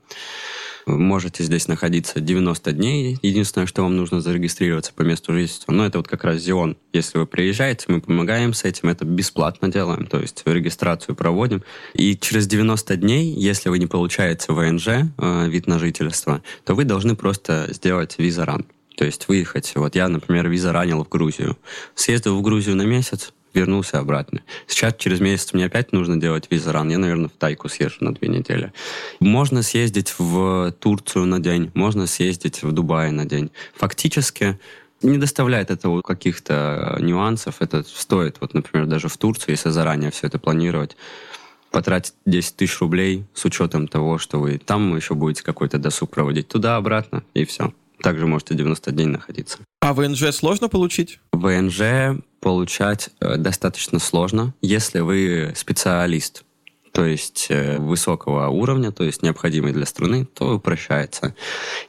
можете 0.87 1.43
здесь 1.43 1.69
находиться 1.69 2.21
90 2.21 2.73
дней. 2.73 3.19
Единственное, 3.23 3.66
что 3.66 3.83
вам 3.83 3.97
нужно 3.97 4.21
зарегистрироваться 4.21 4.93
по 4.95 5.02
месту 5.02 5.33
жительства, 5.33 5.73
ну, 5.73 5.85
это 5.85 5.99
вот 5.99 6.09
как 6.09 6.25
раз 6.25 6.40
ЗИОН. 6.43 6.76
Если 6.93 7.19
вы 7.19 7.26
приезжаете, 7.26 7.87
мы 7.88 8.00
помогаем 8.00 8.55
с 8.55 8.64
этим, 8.64 8.88
это 8.88 9.05
бесплатно 9.05 9.69
делаем, 9.69 10.07
то 10.07 10.19
есть 10.19 10.43
регистрацию 10.45 11.14
проводим. 11.16 11.62
И 11.95 12.16
через 12.16 12.47
90 12.47 12.97
дней, 12.97 13.33
если 13.33 13.69
вы 13.69 13.78
не 13.78 13.87
получаете 13.87 14.52
ВНЖ, 14.52 14.88
э, 15.19 15.49
вид 15.49 15.66
на 15.66 15.78
жительство, 15.78 16.43
то 16.64 16.75
вы 16.75 16.85
должны 16.85 17.16
просто 17.16 17.69
сделать 17.73 18.14
виза 18.19 18.45
ран. 18.45 18.66
То 18.97 19.05
есть 19.05 19.28
выехать. 19.28 19.73
Вот 19.75 19.95
я, 19.95 20.09
например, 20.09 20.49
виза 20.49 20.73
ранил 20.73 21.05
в 21.05 21.09
Грузию. 21.09 21.59
Съездил 21.95 22.38
в 22.38 22.43
Грузию 22.43 22.76
на 22.76 22.83
месяц, 22.83 23.33
вернулся 23.57 23.99
обратно. 23.99 24.43
Сейчас 24.67 24.95
через 24.99 25.21
месяц 25.21 25.53
мне 25.53 25.67
опять 25.67 25.93
нужно 25.93 26.21
делать 26.21 26.47
визаран. 26.51 26.89
Я, 26.91 26.99
наверное, 26.99 27.29
в 27.29 27.33
Тайку 27.33 27.69
съезжу 27.69 28.05
на 28.05 28.15
две 28.15 28.29
недели. 28.29 28.73
Можно 29.21 29.63
съездить 29.63 30.15
в 30.19 30.73
Турцию 30.79 31.27
на 31.27 31.41
день, 31.41 31.71
можно 31.75 32.07
съездить 32.07 32.63
в 32.63 32.73
Дубай 32.73 33.11
на 33.11 33.25
день. 33.25 33.51
Фактически 33.75 34.59
не 35.03 35.19
доставляет 35.19 35.71
это 35.71 36.01
каких-то 36.03 36.97
нюансов. 37.01 37.57
Это 37.61 37.83
стоит, 37.83 38.37
вот, 38.41 38.55
например, 38.55 38.87
даже 38.87 39.09
в 39.09 39.17
Турцию, 39.17 39.53
если 39.53 39.71
заранее 39.71 40.11
все 40.11 40.27
это 40.27 40.39
планировать, 40.39 40.97
потратить 41.71 42.15
10 42.25 42.57
тысяч 42.57 42.81
рублей 42.81 43.25
с 43.35 43.45
учетом 43.45 43.89
того, 43.89 44.19
что 44.19 44.41
вы 44.41 44.59
там 44.59 44.97
еще 44.97 45.15
будете 45.15 45.43
какой-то 45.43 45.79
досуг 45.79 46.11
проводить 46.11 46.49
туда-обратно, 46.49 47.23
и 47.35 47.45
все. 47.45 47.73
Также 48.03 48.27
можете 48.27 48.55
90 48.55 48.93
дней 48.93 49.07
находиться. 49.07 49.59
А 49.87 49.95
ВНЖ 49.95 50.33
сложно 50.33 50.69
получить? 50.69 51.21
ВНЖ 51.31 52.21
получать 52.40 53.11
э, 53.21 53.37
достаточно 53.37 54.00
сложно, 54.00 54.52
если 54.61 54.99
вы 54.99 55.52
специалист 55.55 56.43
то 56.90 57.05
есть 57.05 57.47
э, 57.50 57.78
высокого 57.78 58.49
уровня, 58.49 58.90
то 58.90 59.05
есть 59.05 59.23
необходимый 59.23 59.73
для 59.73 59.87
страны, 59.87 60.25
то 60.25 60.57
упрощается. 60.57 61.37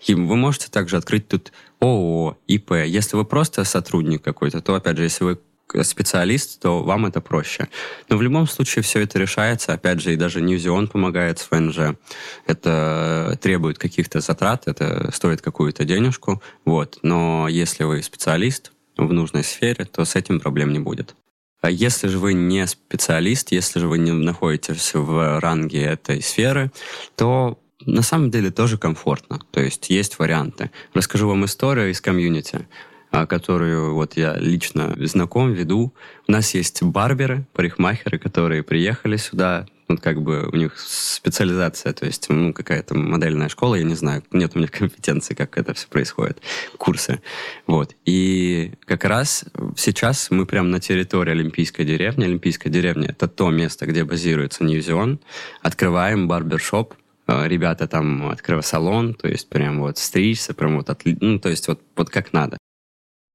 И 0.06 0.14
вы 0.14 0.36
можете 0.36 0.68
также 0.70 0.98
открыть 0.98 1.28
тут 1.28 1.54
ООО, 1.80 2.38
ИП. 2.46 2.72
Если 2.86 3.16
вы 3.16 3.26
просто 3.26 3.64
сотрудник 3.64 4.22
какой-то, 4.22 4.62
то, 4.62 4.76
опять 4.76 4.98
же, 4.98 5.04
если 5.04 5.24
вы 5.24 5.40
специалист, 5.82 6.60
то 6.60 6.84
вам 6.84 7.06
это 7.06 7.22
проще. 7.22 7.68
Но 8.10 8.18
в 8.18 8.22
любом 8.22 8.48
случае 8.48 8.84
все 8.84 9.02
это 9.02 9.20
решается. 9.20 9.74
Опять 9.74 10.02
же, 10.02 10.14
и 10.14 10.18
даже 10.18 10.42
Ньюзион 10.42 10.88
помогает 10.88 11.40
с 11.40 11.50
ВНЖ. 11.52 11.98
Это 12.46 13.38
требует 13.42 13.78
каких-то 13.78 14.22
затрат, 14.22 14.68
это 14.68 15.12
стоит 15.14 15.42
какую-то 15.42 15.84
денежку. 15.86 16.42
Вот. 16.66 17.00
Но 17.02 17.48
если 17.48 17.84
вы 17.84 18.02
специалист 18.04 18.72
в 18.98 19.12
нужной 19.12 19.44
сфере, 19.44 19.86
то 19.86 20.06
с 20.06 20.16
этим 20.16 20.40
проблем 20.40 20.72
не 20.72 20.80
будет. 20.80 21.16
А 21.62 21.70
если 21.70 22.08
же 22.08 22.20
вы 22.20 22.34
не 22.34 22.66
специалист, 22.68 23.52
если 23.52 23.80
же 23.80 23.88
вы 23.88 23.98
не 23.98 24.12
находитесь 24.12 24.94
в 24.94 25.40
ранге 25.40 25.82
этой 25.84 26.22
сферы, 26.22 26.72
то 27.16 27.60
на 27.86 28.02
самом 28.02 28.32
деле 28.32 28.52
тоже 28.52 28.78
комфортно. 28.78 29.40
То 29.52 29.62
есть 29.62 29.90
есть 29.90 30.20
варианты. 30.20 30.72
Расскажу 30.94 31.28
вам 31.28 31.46
историю 31.46 31.92
из 31.92 32.02
комьюнити. 32.02 32.68
А, 33.12 33.26
которую 33.26 33.94
вот 33.94 34.18
я 34.18 34.36
лично 34.36 34.96
знаком, 35.00 35.54
веду. 35.54 35.94
У 36.28 36.32
нас 36.32 36.54
есть 36.54 36.84
барберы, 36.84 37.46
парикмахеры, 37.54 38.20
которые 38.20 38.64
приехали 38.64 39.16
сюда, 39.18 39.66
вот 39.88 40.02
как 40.02 40.22
бы 40.22 40.50
у 40.52 40.56
них 40.56 40.78
специализация, 40.78 41.94
то 41.94 42.06
есть 42.06 42.28
ну, 42.30 42.52
какая-то 42.54 42.96
модельная 42.96 43.48
школа, 43.48 43.76
я 43.76 43.84
не 43.84 43.96
знаю, 43.96 44.24
нет 44.32 44.52
у 44.54 44.60
меня 44.60 44.68
компетенции, 44.72 45.34
как 45.34 45.58
это 45.58 45.74
все 45.74 45.88
происходит, 45.88 46.42
курсы. 46.78 47.22
Вот. 47.66 47.96
И 48.06 48.74
как 48.86 49.06
раз 49.06 49.46
сейчас 49.78 50.30
мы 50.30 50.46
прямо 50.46 50.68
на 50.68 50.80
территории 50.82 51.32
Олимпийской 51.32 51.86
деревни. 51.86 52.26
Олимпийская 52.26 52.72
деревня— 52.72 53.10
это 53.10 53.28
то 53.28 53.50
место, 53.50 53.86
где 53.86 54.04
базируется 54.04 54.64
Ньюзион. 54.64 55.20
Открываем 55.62 56.28
барбершоп, 56.28 56.94
а, 57.26 57.48
ребята 57.48 57.88
там 57.88 58.28
открывают 58.28 58.66
салон, 58.66 59.14
то 59.14 59.28
есть 59.28 59.50
прям 59.50 59.80
вот 59.80 59.98
стричься, 59.98 60.54
прям 60.54 60.78
вот, 60.78 60.90
отли... 60.90 61.18
ну, 61.22 61.40
то 61.40 61.50
есть 61.50 61.68
вот, 61.68 61.82
вот 61.96 62.10
как 62.10 62.34
надо. 62.34 62.58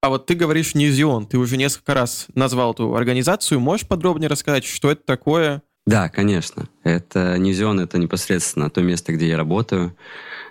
А 0.03 0.09
вот 0.09 0.25
ты 0.25 0.35
говоришь 0.35 0.75
Ньюзион, 0.75 1.27
ты 1.27 1.37
уже 1.37 1.55
несколько 1.55 1.93
раз 1.93 2.27
назвал 2.35 2.73
эту 2.73 2.93
организацию. 2.93 3.61
Можешь 3.61 3.87
подробнее 3.87 4.27
рассказать, 4.27 4.65
что 4.65 4.91
это 4.91 5.01
такое? 5.05 5.61
Да, 5.85 6.09
конечно. 6.09 6.67
Это 6.83 7.37
Ньюзион, 7.37 7.79
это 7.79 7.97
непосредственно 7.97 8.69
то 8.69 8.81
место, 8.81 9.13
где 9.13 9.29
я 9.29 9.37
работаю, 9.37 9.95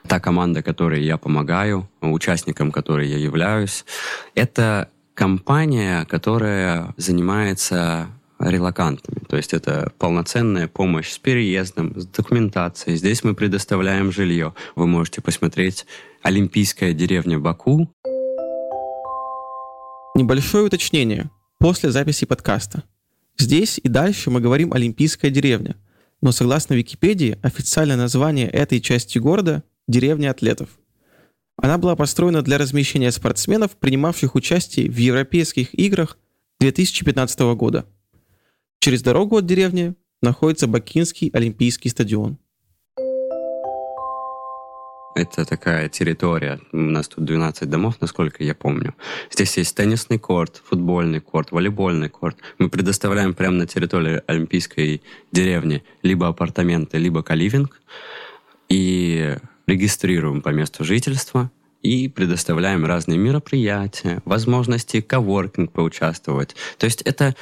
та 0.09 0.21
команда, 0.21 0.63
которой 0.63 1.05
я 1.05 1.19
помогаю, 1.19 1.87
участником 2.01 2.73
которой 2.73 3.11
я 3.11 3.19
являюсь. 3.19 3.85
Это 4.35 4.89
компания, 5.13 6.07
которая 6.07 6.95
занимается 6.97 8.09
релакантами. 8.39 9.19
То 9.29 9.37
есть 9.37 9.53
это 9.53 9.93
полноценная 9.99 10.67
помощь 10.67 11.11
с 11.11 11.19
переездом, 11.19 12.01
с 12.01 12.07
документацией. 12.07 12.97
Здесь 12.97 13.23
мы 13.23 13.35
предоставляем 13.35 14.13
жилье. 14.13 14.55
Вы 14.77 14.87
можете 14.87 15.21
посмотреть 15.21 15.85
Олимпийская 16.23 16.95
деревня 16.95 17.39
Баку. 17.39 17.91
Небольшое 20.15 20.67
уточнение 20.67 21.31
после 21.59 21.91
записи 21.91 22.27
подкаста. 22.27 22.83
Здесь 23.39 23.81
и 23.83 23.89
дальше 23.89 24.31
мы 24.31 24.43
говорим 24.43 24.75
«Олимпийская 24.75 25.31
деревня», 25.31 25.77
но 26.21 26.33
согласно 26.33 26.75
Википедии 26.75 27.39
официальное 27.41 27.97
название 27.97 28.47
этой 28.47 28.83
части 28.83 29.17
города– 29.17 29.65
«Деревня 29.89 30.31
атлетов». 30.31 30.69
Она 31.57 31.79
была 31.79 31.97
построена 31.97 32.43
для 32.43 32.59
размещения 32.59 33.11
спортсменов, 33.11 33.71
принимавших 33.79 34.35
участие 34.35 34.91
в 34.91 34.97
Европейских 34.99 35.73
играх 35.73 36.19
2015 36.61 37.41
года. 37.57 37.87
Через 38.81 39.01
дорогу 39.01 39.39
от 39.39 39.47
деревни 39.47 39.95
находится 40.21 40.67
Бакинский 40.67 41.31
Олимпийский 41.33 41.89
стадион. 41.89 42.37
Это 45.15 45.45
такая 45.45 45.89
территория. 45.91 46.59
У 46.73 46.79
нас 46.79 47.09
тут 47.09 47.25
12 47.25 47.69
домов, 47.69 47.97
насколько 48.01 48.43
я 48.43 48.55
помню. 48.55 48.95
Здесь 49.31 49.59
есть 49.59 49.77
теннисный 49.77 50.19
корт, 50.19 50.63
футбольный 50.65 51.21
корт, 51.21 51.53
волейбольный 51.53 52.09
корт. 52.09 52.39
Мы 52.59 52.71
предоставляем 52.71 53.35
прямо 53.35 53.57
на 53.57 53.67
территории 53.67 54.23
Олимпийской 54.27 55.03
деревни 55.31 55.85
либо 56.03 56.29
апартаменты, 56.29 56.97
либо 56.97 57.23
каливинг. 57.23 57.81
И 58.71 59.37
регистрируем 59.67 60.41
по 60.41 60.49
месту 60.49 60.83
жительства 60.83 61.51
и 61.83 62.09
предоставляем 62.09 62.87
разные 62.87 63.19
мероприятия, 63.19 64.23
возможности 64.25 65.01
коворкинг 65.01 65.73
поучаствовать. 65.73 66.57
То 66.79 66.87
есть 66.87 67.03
это 67.03 67.35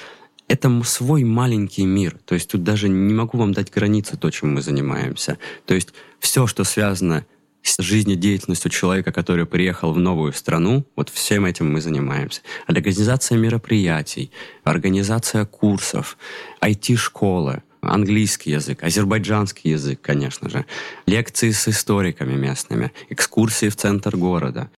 это 0.49 0.83
свой 0.83 1.23
маленький 1.23 1.85
мир. 1.85 2.19
То 2.25 2.35
есть 2.35 2.51
тут 2.51 2.65
даже 2.65 2.89
не 2.89 3.15
могу 3.15 3.39
вам 3.39 3.53
дать 3.53 3.71
границы 3.71 4.17
то, 4.17 4.31
чем 4.31 4.55
мы 4.55 4.63
занимаемся. 4.63 5.39
То 5.65 5.75
есть 5.75 5.95
все, 6.19 6.49
что 6.49 6.65
связано 6.65 7.25
с 7.63 7.83
жизнедеятельностью 7.83 8.71
человека, 8.71 9.13
который 9.13 9.47
приехал 9.47 9.93
в 9.93 9.99
новую 9.99 10.33
страну, 10.33 10.85
вот 10.97 11.11
всем 11.11 11.45
этим 11.45 11.73
мы 11.73 11.81
занимаемся. 11.81 12.43
Организация 12.67 13.39
мероприятий, 13.39 14.31
организация 14.65 15.45
курсов, 15.45 16.17
IT-школы, 16.63 17.63
английский 17.81 18.53
язык, 18.53 18.83
азербайджанский 18.83 19.71
язык, 19.71 20.01
конечно 20.01 20.49
же, 20.49 20.65
лекции 21.07 21.51
с 21.51 21.69
историками 21.69 22.35
местными, 22.35 22.93
экскурсии 23.09 23.69
в 23.69 23.77
центр 23.77 24.17
города 24.17 24.71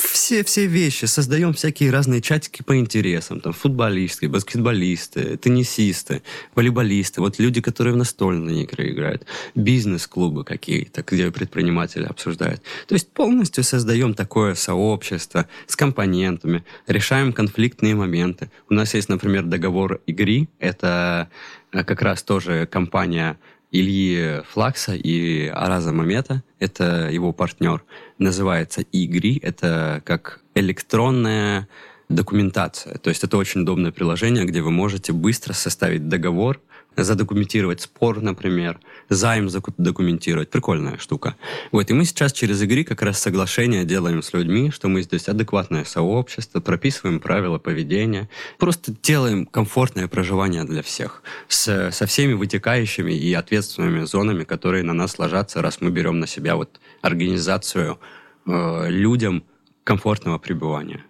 все, 0.00 0.44
все 0.44 0.66
вещи, 0.66 1.04
создаем 1.04 1.52
всякие 1.52 1.90
разные 1.90 2.20
чатики 2.20 2.62
по 2.62 2.76
интересам, 2.76 3.40
там, 3.40 3.52
футболисты, 3.52 4.28
баскетболисты, 4.28 5.36
теннисисты, 5.36 6.22
волейболисты, 6.54 7.20
вот 7.20 7.38
люди, 7.38 7.60
которые 7.60 7.94
в 7.94 7.96
настольные 7.96 8.64
игры 8.64 8.90
играют, 8.90 9.26
бизнес-клубы 9.54 10.44
какие-то, 10.44 11.02
где 11.02 11.30
предприниматели 11.30 12.04
обсуждают. 12.04 12.62
То 12.86 12.94
есть 12.94 13.10
полностью 13.12 13.64
создаем 13.64 14.14
такое 14.14 14.54
сообщество 14.54 15.46
с 15.66 15.76
компонентами, 15.76 16.64
решаем 16.86 17.32
конфликтные 17.32 17.94
моменты. 17.94 18.50
У 18.68 18.74
нас 18.74 18.94
есть, 18.94 19.08
например, 19.08 19.44
договор 19.44 20.00
игры, 20.06 20.48
это 20.58 21.28
э, 21.72 21.84
как 21.84 22.02
раз 22.02 22.22
тоже 22.22 22.66
компания 22.66 23.38
Ильи 23.72 24.42
Флакса 24.52 24.94
и 24.94 25.46
Араза 25.46 25.92
Мамета, 25.92 26.42
это 26.58 27.08
его 27.10 27.32
партнер, 27.32 27.84
называется 28.18 28.84
Игри, 28.92 29.38
это 29.42 30.02
как 30.04 30.40
электронная 30.54 31.68
документация. 32.08 32.98
То 32.98 33.10
есть 33.10 33.22
это 33.22 33.36
очень 33.36 33.62
удобное 33.62 33.92
приложение, 33.92 34.44
где 34.44 34.60
вы 34.60 34.70
можете 34.70 35.12
быстро 35.12 35.52
составить 35.52 36.08
договор 36.08 36.60
задокументировать 36.96 37.80
спор, 37.80 38.20
например, 38.20 38.78
займ 39.08 39.48
задокументировать. 39.48 40.50
Прикольная 40.50 40.98
штука. 40.98 41.36
Вот, 41.72 41.90
и 41.90 41.94
мы 41.94 42.04
сейчас 42.04 42.32
через 42.32 42.62
игры 42.62 42.84
как 42.84 43.02
раз 43.02 43.20
соглашение 43.20 43.84
делаем 43.84 44.22
с 44.22 44.32
людьми, 44.32 44.70
что 44.70 44.88
мы 44.88 45.02
здесь 45.02 45.28
адекватное 45.28 45.84
сообщество, 45.84 46.60
прописываем 46.60 47.20
правила 47.20 47.58
поведения, 47.58 48.28
просто 48.58 48.92
делаем 49.02 49.46
комфортное 49.46 50.08
проживание 50.08 50.64
для 50.64 50.82
всех, 50.82 51.22
с, 51.48 51.90
со 51.90 52.06
всеми 52.06 52.34
вытекающими 52.34 53.12
и 53.12 53.32
ответственными 53.34 54.04
зонами, 54.04 54.44
которые 54.44 54.84
на 54.84 54.92
нас 54.92 55.18
ложатся, 55.18 55.62
раз 55.62 55.80
мы 55.80 55.90
берем 55.90 56.20
на 56.20 56.26
себя 56.26 56.56
вот 56.56 56.80
организацию 57.02 57.98
э, 58.46 58.86
людям 58.88 59.44
комфортного 59.84 60.38
пребывания. 60.38 61.04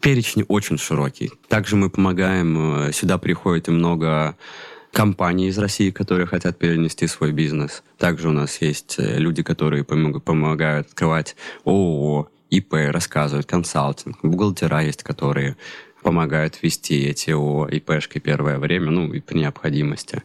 Перечень 0.00 0.44
очень 0.48 0.78
широкий. 0.78 1.30
Также 1.48 1.76
мы 1.76 1.90
помогаем, 1.90 2.88
э, 2.88 2.92
сюда 2.92 3.18
приходит 3.18 3.68
и 3.68 3.72
много 3.72 4.36
компании 4.92 5.48
из 5.48 5.58
России, 5.58 5.90
которые 5.90 6.26
хотят 6.26 6.58
перенести 6.58 7.06
свой 7.06 7.32
бизнес. 7.32 7.82
Также 7.98 8.28
у 8.28 8.32
нас 8.32 8.60
есть 8.60 8.96
э, 8.98 9.18
люди, 9.18 9.42
которые 9.42 9.84
помогают 9.84 10.88
открывать 10.88 11.36
ООО, 11.64 12.28
ИП, 12.50 12.74
рассказывают 12.88 13.46
консалтинг. 13.46 14.18
Бухгалтера 14.22 14.82
есть, 14.82 15.02
которые 15.02 15.56
помогают 16.02 16.62
вести 16.62 17.04
эти 17.04 17.30
ООО, 17.30 17.68
ИПшки 17.68 18.18
первое 18.18 18.58
время, 18.58 18.90
ну, 18.90 19.12
и 19.12 19.20
при 19.20 19.38
необходимости. 19.38 20.22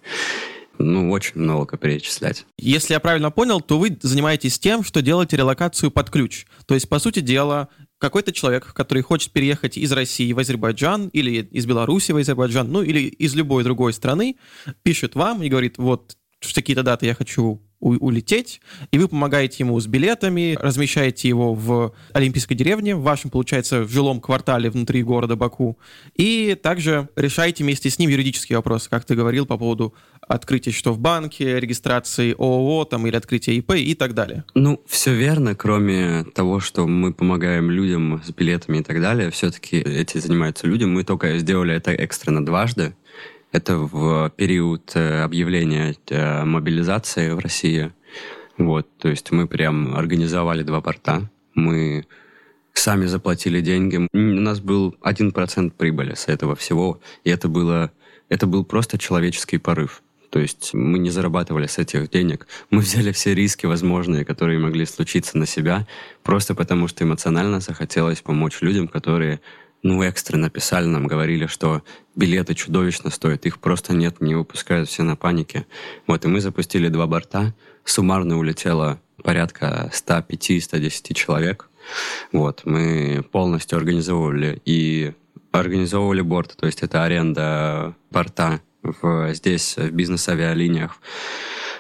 Ну, 0.77 1.11
очень 1.11 1.39
много 1.39 1.77
перечислять. 1.77 2.45
Если 2.57 2.93
я 2.93 2.99
правильно 2.99 3.31
понял, 3.31 3.61
то 3.61 3.79
вы 3.79 3.97
занимаетесь 4.01 4.59
тем, 4.59 4.83
что 4.83 5.01
делаете 5.01 5.37
релокацию 5.37 5.89
под 5.89 6.09
ключ. 6.09 6.45
То 6.65 6.73
есть, 6.73 6.89
по 6.89 6.99
сути 6.99 7.21
дела, 7.21 7.69
какой-то 7.97 8.31
человек, 8.31 8.73
который 8.73 9.03
хочет 9.03 9.31
переехать 9.31 9.77
из 9.77 9.91
России 9.91 10.33
в 10.33 10.39
Азербайджан 10.39 11.09
или 11.09 11.41
из 11.41 11.65
Беларуси 11.65 12.11
в 12.11 12.17
Азербайджан, 12.17 12.71
ну 12.71 12.81
или 12.81 12.99
из 12.99 13.35
любой 13.35 13.63
другой 13.63 13.93
страны, 13.93 14.37
пишет 14.83 15.15
вам 15.15 15.41
и 15.43 15.49
говорит, 15.49 15.77
вот 15.77 16.17
в 16.39 16.53
такие-то 16.53 16.83
даты 16.83 17.05
я 17.05 17.15
хочу 17.15 17.61
улететь, 17.79 18.61
и 18.91 18.97
вы 18.97 19.07
помогаете 19.07 19.57
ему 19.59 19.79
с 19.79 19.87
билетами, 19.87 20.57
размещаете 20.59 21.27
его 21.27 21.53
в 21.53 21.93
Олимпийской 22.13 22.55
деревне, 22.55 22.95
в 22.95 23.01
вашем, 23.01 23.29
получается, 23.29 23.81
в 23.81 23.89
жилом 23.89 24.21
квартале 24.21 24.69
внутри 24.69 25.03
города 25.03 25.35
Баку, 25.35 25.77
и 26.15 26.57
также 26.61 27.09
решаете 27.15 27.63
вместе 27.63 27.89
с 27.89 27.99
ним 27.99 28.09
юридические 28.09 28.57
вопросы, 28.57 28.89
как 28.89 29.05
ты 29.05 29.15
говорил, 29.15 29.45
по 29.45 29.57
поводу 29.57 29.93
открытия 30.27 30.71
что 30.71 30.91
в 30.91 30.99
банке, 30.99 31.59
регистрации 31.59 32.33
ООО 32.37 32.85
там, 32.85 33.05
или 33.07 33.15
открытия 33.15 33.53
ИП 33.55 33.73
и 33.73 33.93
так 33.93 34.13
далее. 34.13 34.43
Ну, 34.55 34.81
все 34.87 35.13
верно, 35.13 35.55
кроме 35.55 36.23
того, 36.23 36.59
что 36.59 36.87
мы 36.87 37.13
помогаем 37.13 37.69
людям 37.69 38.21
с 38.25 38.31
билетами 38.31 38.79
и 38.79 38.83
так 38.83 39.01
далее, 39.01 39.29
все-таки 39.31 39.77
эти 39.77 40.17
занимаются 40.17 40.67
люди, 40.67 40.85
мы 40.85 41.03
только 41.03 41.37
сделали 41.37 41.73
это 41.75 41.91
экстренно 41.91 42.45
дважды, 42.45 42.95
это 43.55 43.77
в 43.77 44.29
период 44.35 44.91
э, 44.95 45.23
объявления 45.23 45.95
э, 46.09 46.43
мобилизации 46.43 47.31
в 47.31 47.39
России. 47.39 47.93
Вот, 48.57 48.87
то 48.97 49.07
есть 49.07 49.31
мы 49.31 49.47
прям 49.47 49.95
организовали 49.95 50.61
два 50.63 50.81
порта. 50.81 51.29
Мы 51.53 52.05
сами 52.73 53.05
заплатили 53.05 53.61
деньги. 53.61 54.07
У 54.13 54.17
нас 54.17 54.59
был 54.59 54.95
один 55.01 55.31
процент 55.31 55.73
прибыли 55.75 56.15
с 56.15 56.27
этого 56.27 56.55
всего, 56.55 56.99
и 57.23 57.29
это 57.29 57.47
было 57.47 57.91
это 58.27 58.45
был 58.45 58.65
просто 58.65 58.97
человеческий 58.97 59.57
порыв. 59.57 60.01
То 60.31 60.39
есть 60.39 60.73
мы 60.73 60.99
не 60.99 61.11
зарабатывали 61.11 61.67
с 61.67 61.77
этих 61.77 62.09
денег. 62.09 62.47
Мы 62.71 62.79
взяли 62.81 63.13
все 63.13 63.33
риски 63.33 63.67
возможные, 63.67 64.25
которые 64.25 64.59
могли 64.59 64.85
случиться 64.85 65.37
на 65.37 65.45
себя, 65.45 65.87
просто 66.23 66.55
потому 66.55 66.89
что 66.89 67.05
эмоционально 67.05 67.61
захотелось 67.61 68.21
помочь 68.21 68.61
людям, 68.61 68.89
которые 68.89 69.39
ну, 69.85 70.01
экстренно 70.01 70.49
писали 70.49 70.87
нам, 70.87 71.05
говорили, 71.05 71.45
что 71.45 71.83
билеты 72.15 72.55
чудовищно 72.55 73.11
стоят, 73.11 73.45
их 73.45 73.59
просто 73.59 73.93
нет, 73.93 74.19
не 74.19 74.33
выпускают 74.33 74.89
все 74.89 75.03
на 75.03 75.15
панике. 75.15 75.67
Вот, 76.07 76.25
и 76.25 76.27
мы 76.27 76.41
запустили 76.41 76.87
два 76.87 77.05
борта, 77.05 77.53
суммарно 77.83 78.39
улетело 78.39 78.99
порядка 79.23 79.91
105-110 79.93 81.13
человек. 81.13 81.69
Вот, 82.31 82.63
мы 82.65 83.23
полностью 83.31 83.77
организовывали 83.77 84.59
и 84.65 85.13
организовывали 85.51 86.21
борт, 86.21 86.57
то 86.57 86.65
есть 86.65 86.81
это 86.81 87.03
аренда 87.03 87.95
борта 88.09 88.61
в, 88.81 89.35
здесь, 89.35 89.77
в 89.77 89.91
бизнес-авиалиниях 89.91 90.99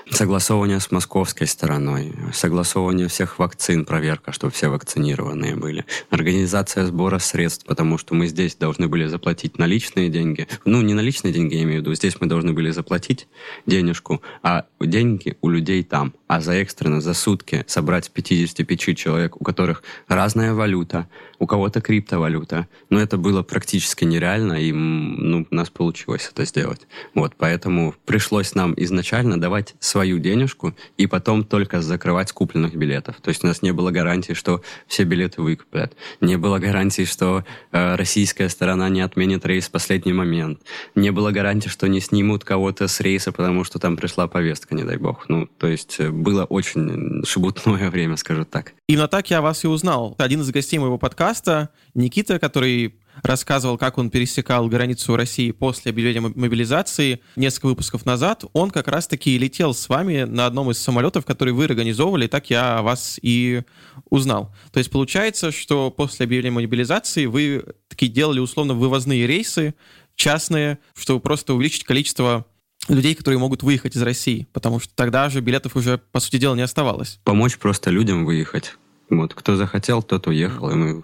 согласование 0.09 0.79
с 0.79 0.91
московской 0.91 1.47
стороной, 1.47 2.13
согласование 2.33 3.07
всех 3.07 3.39
вакцин, 3.39 3.85
проверка, 3.85 4.31
чтобы 4.31 4.53
все 4.53 4.69
вакцинированные 4.69 5.55
были, 5.55 5.85
организация 6.09 6.85
сбора 6.85 7.19
средств, 7.19 7.65
потому 7.65 7.97
что 7.97 8.13
мы 8.15 8.27
здесь 8.27 8.55
должны 8.55 8.87
были 8.87 9.07
заплатить 9.07 9.57
наличные 9.57 10.09
деньги. 10.09 10.47
Ну, 10.65 10.81
не 10.81 10.93
наличные 10.93 11.33
деньги, 11.33 11.55
я 11.55 11.63
имею 11.63 11.79
в 11.79 11.81
виду, 11.81 11.95
здесь 11.95 12.17
мы 12.19 12.27
должны 12.27 12.53
были 12.53 12.71
заплатить 12.71 13.27
денежку, 13.65 14.21
а 14.43 14.65
деньги 14.79 15.37
у 15.41 15.49
людей 15.49 15.83
там. 15.83 16.13
А 16.27 16.41
за 16.41 16.53
экстренно, 16.53 17.01
за 17.01 17.13
сутки 17.13 17.63
собрать 17.67 18.09
55 18.11 18.97
человек, 18.97 19.39
у 19.39 19.43
которых 19.43 19.83
разная 20.07 20.53
валюта, 20.53 21.07
у 21.39 21.45
кого-то 21.45 21.81
криптовалюта. 21.81 22.67
Но 22.89 22.99
это 22.99 23.17
было 23.17 23.43
практически 23.43 24.05
нереально, 24.05 24.53
и 24.53 24.71
ну, 24.71 25.45
у 25.49 25.55
нас 25.55 25.69
получилось 25.69 26.29
это 26.31 26.45
сделать. 26.45 26.87
Вот, 27.13 27.33
поэтому 27.37 27.93
пришлось 28.05 28.55
нам 28.55 28.73
изначально 28.77 29.39
давать 29.39 29.75
свою 29.79 30.17
денежку 30.19 30.73
и 30.97 31.07
потом 31.07 31.43
только 31.43 31.81
закрывать 31.81 32.31
купленных 32.31 32.75
билетов. 32.75 33.17
То 33.21 33.29
есть 33.29 33.43
у 33.43 33.47
нас 33.47 33.61
не 33.61 33.71
было 33.71 33.91
гарантии, 33.91 34.33
что 34.33 34.61
все 34.87 35.03
билеты 35.03 35.41
выкупят. 35.41 35.95
Не 36.21 36.37
было 36.37 36.59
гарантии, 36.59 37.05
что 37.05 37.43
э, 37.71 37.95
российская 37.95 38.49
сторона 38.49 38.89
не 38.89 39.01
отменит 39.01 39.45
рейс 39.45 39.67
в 39.67 39.71
последний 39.71 40.13
момент. 40.13 40.61
Не 40.95 41.11
было 41.11 41.31
гарантии, 41.31 41.69
что 41.69 41.87
не 41.87 41.99
снимут 41.99 42.43
кого-то 42.43 42.87
с 42.87 42.99
рейса, 42.99 43.31
потому 43.31 43.63
что 43.63 43.79
там 43.79 43.97
пришла 43.97 44.27
повестка, 44.27 44.75
не 44.75 44.83
дай 44.83 44.97
бог. 44.97 45.29
Ну, 45.29 45.47
то 45.57 45.67
есть 45.67 45.95
э, 45.99 46.09
было 46.15 46.45
очень 46.45 47.23
шебутное 47.25 47.89
время, 47.91 48.17
скажу 48.17 48.45
так. 48.45 48.73
Именно 48.87 49.07
так 49.07 49.29
я 49.29 49.41
вас 49.41 49.63
и 49.63 49.67
узнал. 49.67 50.15
Один 50.17 50.41
из 50.41 50.49
гостей 50.51 50.79
моего 50.79 50.97
подкаста, 50.97 51.69
Никита, 51.93 52.39
который 52.39 52.95
рассказывал, 53.23 53.77
как 53.77 53.97
он 53.97 54.09
пересекал 54.09 54.67
границу 54.67 55.15
России 55.15 55.51
после 55.51 55.91
объявления 55.91 56.21
мобилизации 56.21 57.21
несколько 57.35 57.67
выпусков 57.67 58.05
назад, 58.05 58.43
он 58.53 58.71
как 58.71 58.87
раз-таки 58.87 59.37
летел 59.37 59.73
с 59.73 59.87
вами 59.87 60.23
на 60.23 60.45
одном 60.45 60.71
из 60.71 60.79
самолетов, 60.79 61.25
который 61.25 61.53
вы 61.53 61.65
организовывали, 61.65 62.27
так 62.27 62.49
я 62.49 62.81
вас 62.81 63.19
и 63.21 63.63
узнал. 64.09 64.53
То 64.71 64.79
есть 64.79 64.91
получается, 64.91 65.51
что 65.51 65.91
после 65.91 66.25
объявления 66.25 66.55
мобилизации 66.55 67.25
вы 67.25 67.63
такие 67.87 68.11
делали 68.11 68.39
условно 68.39 68.73
вывозные 68.73 69.27
рейсы, 69.27 69.75
частные, 70.15 70.79
чтобы 70.95 71.19
просто 71.19 71.53
увеличить 71.53 71.83
количество 71.83 72.45
людей, 72.87 73.15
которые 73.15 73.39
могут 73.39 73.63
выехать 73.63 73.95
из 73.95 74.01
России, 74.01 74.47
потому 74.53 74.79
что 74.79 74.93
тогда 74.95 75.29
же 75.29 75.41
билетов 75.41 75.75
уже, 75.75 75.97
по 75.97 76.19
сути 76.19 76.37
дела, 76.37 76.55
не 76.55 76.61
оставалось. 76.61 77.19
Помочь 77.23 77.57
просто 77.57 77.89
людям 77.89 78.25
выехать. 78.25 78.77
Вот, 79.09 79.33
кто 79.33 79.55
захотел, 79.55 80.01
тот 80.01 80.27
уехал, 80.27 80.69
и 80.71 80.75
мы 80.75 81.03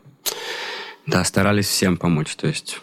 да, 1.08 1.24
старались 1.24 1.67
всем 1.67 1.98
помочь, 1.98 2.36
то 2.36 2.48
есть... 2.48 2.80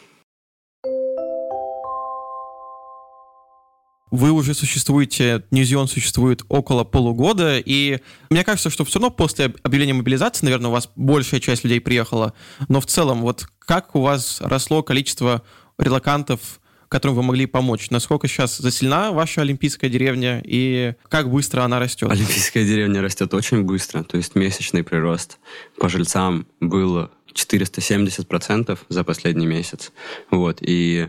Вы 4.10 4.32
уже 4.32 4.54
существуете, 4.54 5.44
Ньюзион 5.50 5.86
существует 5.86 6.42
около 6.48 6.84
полугода, 6.84 7.58
и 7.58 7.98
мне 8.30 8.42
кажется, 8.42 8.70
что 8.70 8.86
все 8.86 8.98
равно 8.98 9.10
после 9.10 9.52
объявления 9.62 9.92
мобилизации, 9.92 10.46
наверное, 10.46 10.70
у 10.70 10.72
вас 10.72 10.88
большая 10.96 11.40
часть 11.40 11.62
людей 11.62 11.78
приехала, 11.78 12.32
но 12.68 12.80
в 12.80 12.86
целом, 12.86 13.20
вот 13.20 13.46
как 13.58 13.94
у 13.94 14.00
вас 14.00 14.40
росло 14.40 14.82
количество 14.82 15.42
релакантов, 15.76 16.60
которым 16.88 17.16
вы 17.16 17.22
могли 17.22 17.46
помочь? 17.46 17.90
Насколько 17.90 18.28
сейчас 18.28 18.58
засильна 18.58 19.12
ваша 19.12 19.42
олимпийская 19.42 19.90
деревня 19.90 20.42
и 20.44 20.94
как 21.08 21.30
быстро 21.30 21.62
она 21.62 21.78
растет? 21.78 22.10
Олимпийская 22.10 22.64
деревня 22.64 23.02
растет 23.02 23.32
очень 23.34 23.62
быстро, 23.62 24.02
то 24.02 24.16
есть 24.16 24.34
месячный 24.34 24.82
прирост 24.82 25.38
по 25.78 25.88
жильцам 25.88 26.46
был 26.60 27.10
470% 27.32 28.78
за 28.88 29.04
последний 29.04 29.46
месяц. 29.46 29.92
Вот, 30.30 30.58
и 30.60 31.08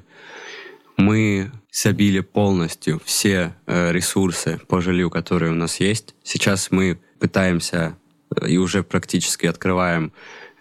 мы 0.98 1.52
забили 1.72 2.20
полностью 2.20 3.02
все 3.06 3.56
э, 3.66 3.92
ресурсы 3.92 4.60
по 4.68 4.82
жилью, 4.82 5.10
которые 5.10 5.52
у 5.52 5.56
нас 5.56 5.80
есть. 5.80 6.16
Сейчас 6.24 6.72
мы 6.72 7.00
пытаемся 7.20 7.98
э, 8.36 8.50
и 8.50 8.58
уже 8.58 8.84
практически 8.84 9.46
открываем 9.46 10.12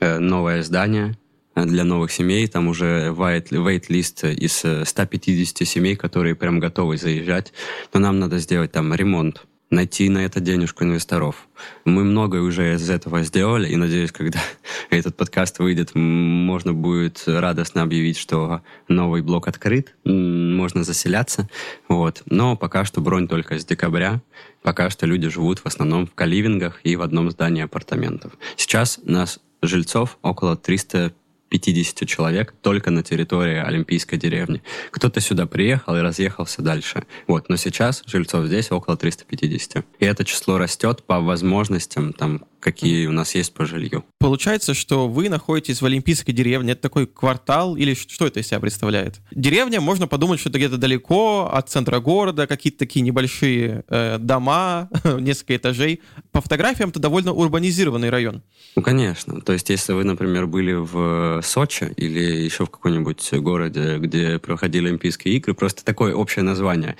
э, 0.00 0.18
новое 0.18 0.62
здание 0.62 1.16
для 1.66 1.84
новых 1.84 2.12
семей. 2.12 2.46
Там 2.46 2.68
уже 2.68 3.14
вейт-лист 3.14 4.24
из 4.24 4.64
150 4.88 5.66
семей, 5.66 5.96
которые 5.96 6.34
прям 6.34 6.60
готовы 6.60 6.96
заезжать. 6.96 7.52
Но 7.92 8.00
нам 8.00 8.18
надо 8.18 8.38
сделать 8.38 8.72
там 8.72 8.94
ремонт 8.94 9.46
найти 9.70 10.08
на 10.08 10.18
это 10.18 10.40
денежку 10.40 10.84
инвесторов. 10.84 11.48
Мы 11.84 12.04
многое 12.04 12.40
уже 12.40 12.74
из 12.74 12.88
этого 12.88 13.22
сделали, 13.22 13.68
и 13.68 13.76
надеюсь, 13.76 14.12
когда 14.12 14.40
этот 14.90 15.16
подкаст 15.16 15.58
выйдет, 15.58 15.94
можно 15.94 16.72
будет 16.72 17.22
радостно 17.26 17.82
объявить, 17.82 18.16
что 18.16 18.62
новый 18.88 19.22
блок 19.22 19.48
открыт, 19.48 19.94
можно 20.04 20.84
заселяться. 20.84 21.48
Вот. 21.88 22.22
Но 22.26 22.56
пока 22.56 22.84
что 22.84 23.00
бронь 23.00 23.28
только 23.28 23.58
с 23.58 23.64
декабря. 23.64 24.22
Пока 24.62 24.90
что 24.90 25.06
люди 25.06 25.28
живут 25.28 25.60
в 25.60 25.66
основном 25.66 26.06
в 26.06 26.14
каливингах 26.14 26.80
и 26.82 26.96
в 26.96 27.02
одном 27.02 27.30
здании 27.30 27.62
апартаментов. 27.62 28.32
Сейчас 28.56 28.98
нас 29.04 29.40
жильцов 29.62 30.18
около 30.22 30.56
300 30.56 31.12
50 31.48 32.08
человек 32.08 32.54
только 32.61 32.90
на 32.90 33.02
территории 33.02 33.56
Олимпийской 33.56 34.16
деревни. 34.16 34.62
Кто-то 34.90 35.20
сюда 35.20 35.46
приехал 35.46 35.96
и 35.96 36.00
разъехался 36.00 36.62
дальше. 36.62 37.04
Вот, 37.26 37.48
но 37.48 37.56
сейчас 37.56 38.02
жильцов 38.06 38.46
здесь 38.46 38.70
около 38.70 38.96
350. 38.96 39.84
И 39.98 40.04
это 40.04 40.24
число 40.24 40.58
растет 40.58 41.02
по 41.04 41.20
возможностям 41.20 42.12
там 42.12 42.44
какие 42.61 43.06
у 43.06 43.12
нас 43.12 43.34
есть 43.34 43.54
по 43.54 43.66
жилью. 43.66 44.04
Получается, 44.18 44.74
что 44.74 45.08
вы 45.08 45.28
находитесь 45.28 45.80
в 45.80 45.87
Олимпийской 45.87 46.32
деревне. 46.32 46.72
Это 46.72 46.82
такой 46.82 47.06
квартал 47.06 47.76
или 47.76 47.94
что 47.94 48.26
это 48.26 48.40
из 48.40 48.48
себя 48.48 48.61
представляет? 48.61 49.20
Деревня, 49.30 49.80
можно 49.80 50.06
подумать, 50.06 50.40
что 50.40 50.48
это 50.48 50.58
где-то 50.58 50.76
далеко 50.76 51.50
от 51.52 51.68
центра 51.68 52.00
города, 52.00 52.46
какие-то 52.46 52.78
такие 52.78 53.02
небольшие 53.02 53.84
э, 53.88 54.18
дома, 54.18 54.88
несколько 55.04 55.56
этажей. 55.56 56.00
По 56.32 56.40
фотографиям 56.40 56.90
это 56.90 57.00
довольно 57.00 57.32
урбанизированный 57.32 58.11
район. 58.11 58.42
Ну, 58.76 58.82
конечно. 58.82 59.40
То 59.40 59.52
есть, 59.52 59.70
если 59.70 59.92
вы, 59.92 60.04
например, 60.04 60.46
были 60.46 60.72
в 60.72 61.38
Сочи 61.42 61.92
или 61.96 62.20
еще 62.20 62.66
в 62.66 62.70
каком-нибудь 62.70 63.33
городе, 63.35 63.98
где 63.98 64.38
проходили 64.38 64.88
Олимпийские 64.88 65.35
игры, 65.35 65.55
просто 65.55 65.85
такое 65.85 66.14
общее 66.14 66.42
название. 66.44 66.96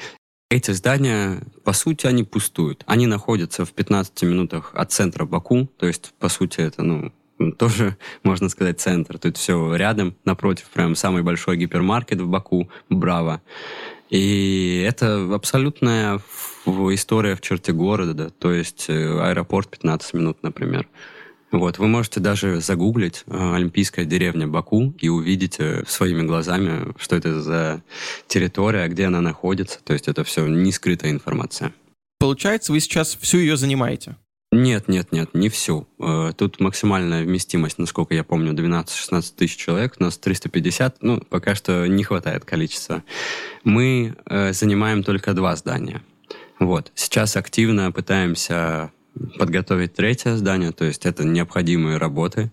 Эти 0.51 0.71
здания, 0.71 1.41
по 1.65 1.73
сути, 1.73 2.07
они 2.07 2.25
пустуют. 2.25 2.83
Они 2.87 3.07
находятся 3.07 3.65
в 3.65 3.73
15 3.73 4.23
минутах 4.23 4.71
от 4.75 4.93
центра 4.93 5.27
Баку, 5.27 5.69
то 5.77 5.87
есть, 5.87 6.15
по 6.19 6.29
сути, 6.29 6.61
это, 6.61 6.83
ну, 6.83 7.13
тоже, 7.59 7.97
можно 8.23 8.49
сказать, 8.49 8.81
центр. 8.81 9.19
Тут 9.19 9.37
все 9.37 9.75
рядом, 9.75 10.15
напротив, 10.25 10.71
прям 10.73 10.95
самый 10.95 11.23
большой 11.23 11.57
гипермаркет 11.57 12.21
в 12.21 12.29
Баку, 12.29 12.71
Браво. 12.89 13.43
И 14.11 14.85
это 14.89 15.35
абсолютная 15.35 16.21
история 16.67 17.37
в 17.37 17.43
черте 17.43 17.73
города, 17.73 18.15
да, 18.15 18.31
то 18.31 18.53
есть 18.53 18.87
э, 18.89 19.21
аэропорт 19.21 19.69
15 19.69 20.15
минут, 20.15 20.43
например. 20.43 20.89
Вот, 21.51 21.79
вы 21.79 21.89
можете 21.89 22.21
даже 22.21 22.61
загуглить 22.61 23.25
э, 23.27 23.55
Олимпийская 23.55 24.05
деревня 24.05 24.47
Баку 24.47 24.95
и 24.99 25.09
увидите 25.09 25.85
своими 25.87 26.23
глазами, 26.23 26.93
что 26.99 27.17
это 27.17 27.41
за 27.41 27.83
территория, 28.27 28.87
где 28.89 29.07
она 29.07 29.21
находится. 29.21 29.81
То 29.83 29.95
есть 29.95 30.09
это 30.09 30.25
все 30.25 30.47
не 30.47 30.73
скрытая 30.73 31.11
информация. 31.11 31.73
Получается, 32.19 32.73
вы 32.73 32.81
сейчас 32.81 33.17
всю 33.17 33.39
ее 33.39 33.57
занимаете? 33.57 34.17
Нет, 34.51 34.89
нет, 34.89 35.13
нет, 35.13 35.35
не 35.35 35.49
всю. 35.49 35.87
Э, 35.99 36.33
тут 36.37 36.61
максимальная 36.61 37.23
вместимость, 37.23 37.79
насколько 37.79 38.15
я 38.15 38.25
помню, 38.25 38.53
12-16 38.53 39.35
тысяч 39.37 39.57
человек. 39.57 39.95
У 39.99 40.03
нас 40.03 40.19
350, 40.19 41.03
ну, 41.03 41.21
пока 41.21 41.55
что 41.55 41.87
не 41.87 42.03
хватает 42.03 42.45
количества. 42.45 43.03
Мы 43.65 44.17
э, 44.27 44.53
занимаем 44.53 45.03
только 45.03 45.35
два 45.35 45.55
здания. 45.57 46.03
Вот. 46.59 46.93
Сейчас 46.95 47.37
активно 47.37 47.93
пытаемся 47.93 48.91
подготовить 49.39 49.95
третье 49.95 50.37
здание, 50.37 50.73
то 50.73 50.85
есть 50.85 51.07
это 51.07 51.25
необходимые 51.25 51.99
работы. 51.99 52.51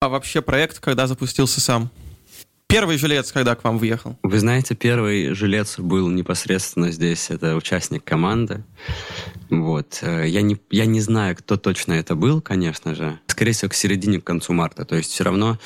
А 0.00 0.08
вообще 0.08 0.42
проект 0.42 0.80
когда 0.80 1.06
запустился 1.06 1.60
сам? 1.60 1.90
Первый 2.72 2.96
жилец, 2.96 3.30
когда 3.32 3.54
к 3.54 3.64
вам 3.64 3.76
въехал? 3.76 4.16
Вы 4.22 4.38
знаете, 4.38 4.74
первый 4.74 5.34
жилец 5.34 5.78
был 5.78 6.08
непосредственно 6.08 6.90
здесь, 6.90 7.28
это 7.28 7.54
участник 7.54 8.02
команды. 8.02 8.64
Вот. 9.50 9.98
Э, 10.00 10.26
я 10.26 10.40
не, 10.40 10.56
я 10.70 10.86
не 10.86 11.02
знаю, 11.02 11.36
кто 11.36 11.58
точно 11.58 11.92
это 11.92 12.14
был, 12.14 12.40
конечно 12.40 12.94
же. 12.94 13.20
Скорее 13.26 13.52
всего, 13.52 13.68
к 13.68 13.74
середине, 13.74 14.22
к 14.22 14.24
концу 14.24 14.54
марта. 14.54 14.86
То 14.86 14.96
есть 14.96 15.10
все 15.10 15.22
равно, 15.22 15.58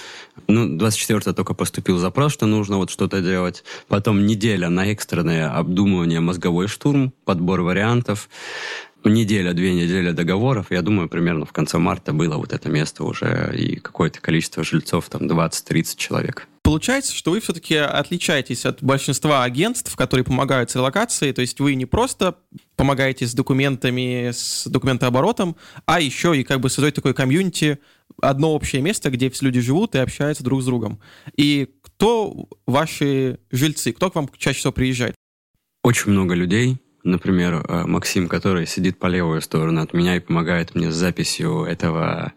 ну, 0.48 0.76
24-го 0.76 1.33
только 1.33 1.55
поступил 1.55 1.98
запрос, 1.98 2.33
что 2.33 2.46
нужно 2.46 2.76
вот 2.79 2.90
что-то 2.90 3.20
делать. 3.20 3.62
Потом 3.87 4.26
неделя 4.26 4.68
на 4.68 4.90
экстренное 4.90 5.48
обдумывание, 5.57 6.18
мозговой 6.18 6.66
штурм, 6.66 7.12
подбор 7.24 7.61
вариантов 7.61 8.29
неделя, 9.04 9.52
две 9.52 9.74
недели 9.74 10.11
договоров, 10.11 10.66
я 10.70 10.82
думаю, 10.82 11.09
примерно 11.09 11.46
в 11.46 11.52
конце 11.52 11.78
марта 11.78 12.12
было 12.12 12.37
вот 12.37 12.52
это 12.52 12.68
место 12.68 13.04
уже 13.04 13.54
и 13.56 13.76
какое-то 13.76 14.20
количество 14.20 14.64
жильцов, 14.64 15.09
там 15.09 15.22
20-30 15.22 15.96
человек. 15.96 16.48
Получается, 16.62 17.14
что 17.14 17.30
вы 17.30 17.40
все-таки 17.40 17.76
отличаетесь 17.76 18.66
от 18.66 18.82
большинства 18.82 19.44
агентств, 19.44 19.94
которые 19.94 20.24
помогают 20.24 20.68
с 20.68 20.74
релокацией, 20.74 21.32
то 21.32 21.40
есть 21.40 21.61
вы 21.61 21.76
не 21.76 21.87
просто 21.87 22.38
помогаете 22.74 23.26
с 23.28 23.35
документами, 23.35 24.32
с 24.32 24.66
документооборотом, 24.66 25.56
а 25.85 26.00
еще 26.00 26.37
и 26.37 26.42
как 26.42 26.59
бы 26.59 26.68
создаете 26.68 26.96
такое 26.96 27.12
комьюнити, 27.12 27.78
одно 28.20 28.52
общее 28.52 28.82
место, 28.82 29.11
где 29.11 29.30
все 29.30 29.44
люди 29.44 29.61
живут 29.61 29.94
и 29.94 29.98
общаются 29.98 30.42
друг 30.42 30.61
с 30.61 30.64
другом. 30.64 30.98
И 31.37 31.68
кто 31.82 32.48
ваши 32.66 33.38
жильцы, 33.52 33.92
кто 33.92 34.11
к 34.11 34.16
вам 34.16 34.28
чаще 34.37 34.59
всего 34.59 34.72
приезжает? 34.72 35.14
Очень 35.85 36.11
много 36.11 36.35
людей, 36.35 36.78
например, 37.06 37.64
э, 37.66 37.84
Максим, 37.86 38.28
который 38.28 38.66
сидит 38.66 38.98
по 38.98 39.06
левую 39.06 39.40
сторону 39.40 39.80
от 39.80 39.94
меня 39.94 40.16
и 40.16 40.20
помогает 40.20 40.74
мне 40.74 40.90
с 40.90 40.94
записью 40.94 41.64
этого 41.64 42.32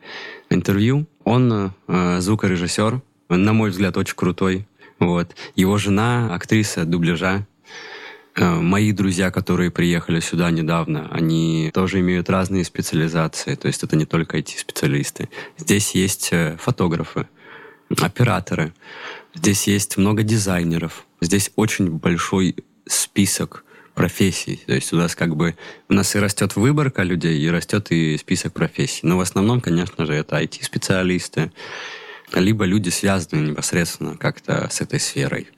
интервью, 0.49 1.07
он 1.23 1.73
э, 1.87 2.19
звукорежиссер, 2.21 3.01
на 3.29 3.53
мой 3.53 3.71
взгляд, 3.71 3.97
очень 3.97 4.15
крутой. 4.15 4.67
Вот. 4.99 5.35
Его 5.55 5.77
жена 5.77 6.33
актриса 6.33 6.85
дубляжа. 6.85 7.45
Э, 8.35 8.55
мои 8.55 8.91
друзья, 8.91 9.31
которые 9.31 9.71
приехали 9.71 10.19
сюда 10.19 10.51
недавно, 10.51 11.09
они 11.11 11.71
тоже 11.73 11.99
имеют 11.99 12.29
разные 12.29 12.63
специализации, 12.63 13.55
то 13.55 13.67
есть 13.67 13.83
это 13.83 13.95
не 13.95 14.05
только 14.05 14.37
IT-специалисты. 14.37 15.29
Здесь 15.57 15.95
есть 15.95 16.31
фотографы, 16.59 17.27
операторы, 17.97 18.73
здесь 19.33 19.67
есть 19.67 19.97
много 19.97 20.23
дизайнеров, 20.23 21.05
здесь 21.21 21.51
очень 21.55 21.89
большой 21.89 22.55
список 22.85 23.63
профессий. 23.99 24.61
То 24.65 24.75
есть 24.75 24.93
у 24.93 24.95
нас 24.95 25.13
как 25.13 25.35
бы 25.35 25.57
у 25.89 25.93
нас 25.93 26.15
и 26.15 26.19
растет 26.19 26.55
выборка 26.55 27.03
людей, 27.03 27.37
и 27.37 27.49
растет 27.49 27.91
и 27.91 28.17
список 28.17 28.53
профессий. 28.53 29.01
Но 29.03 29.17
в 29.17 29.19
основном, 29.19 29.59
конечно 29.59 30.05
же, 30.05 30.13
это 30.13 30.41
IT-специалисты, 30.41 31.51
либо 32.33 32.63
люди, 32.63 32.87
связанные 32.87 33.49
непосредственно 33.49 34.15
как-то 34.15 34.69
с 34.71 34.79
этой 34.79 35.01
сферой. 35.01 35.49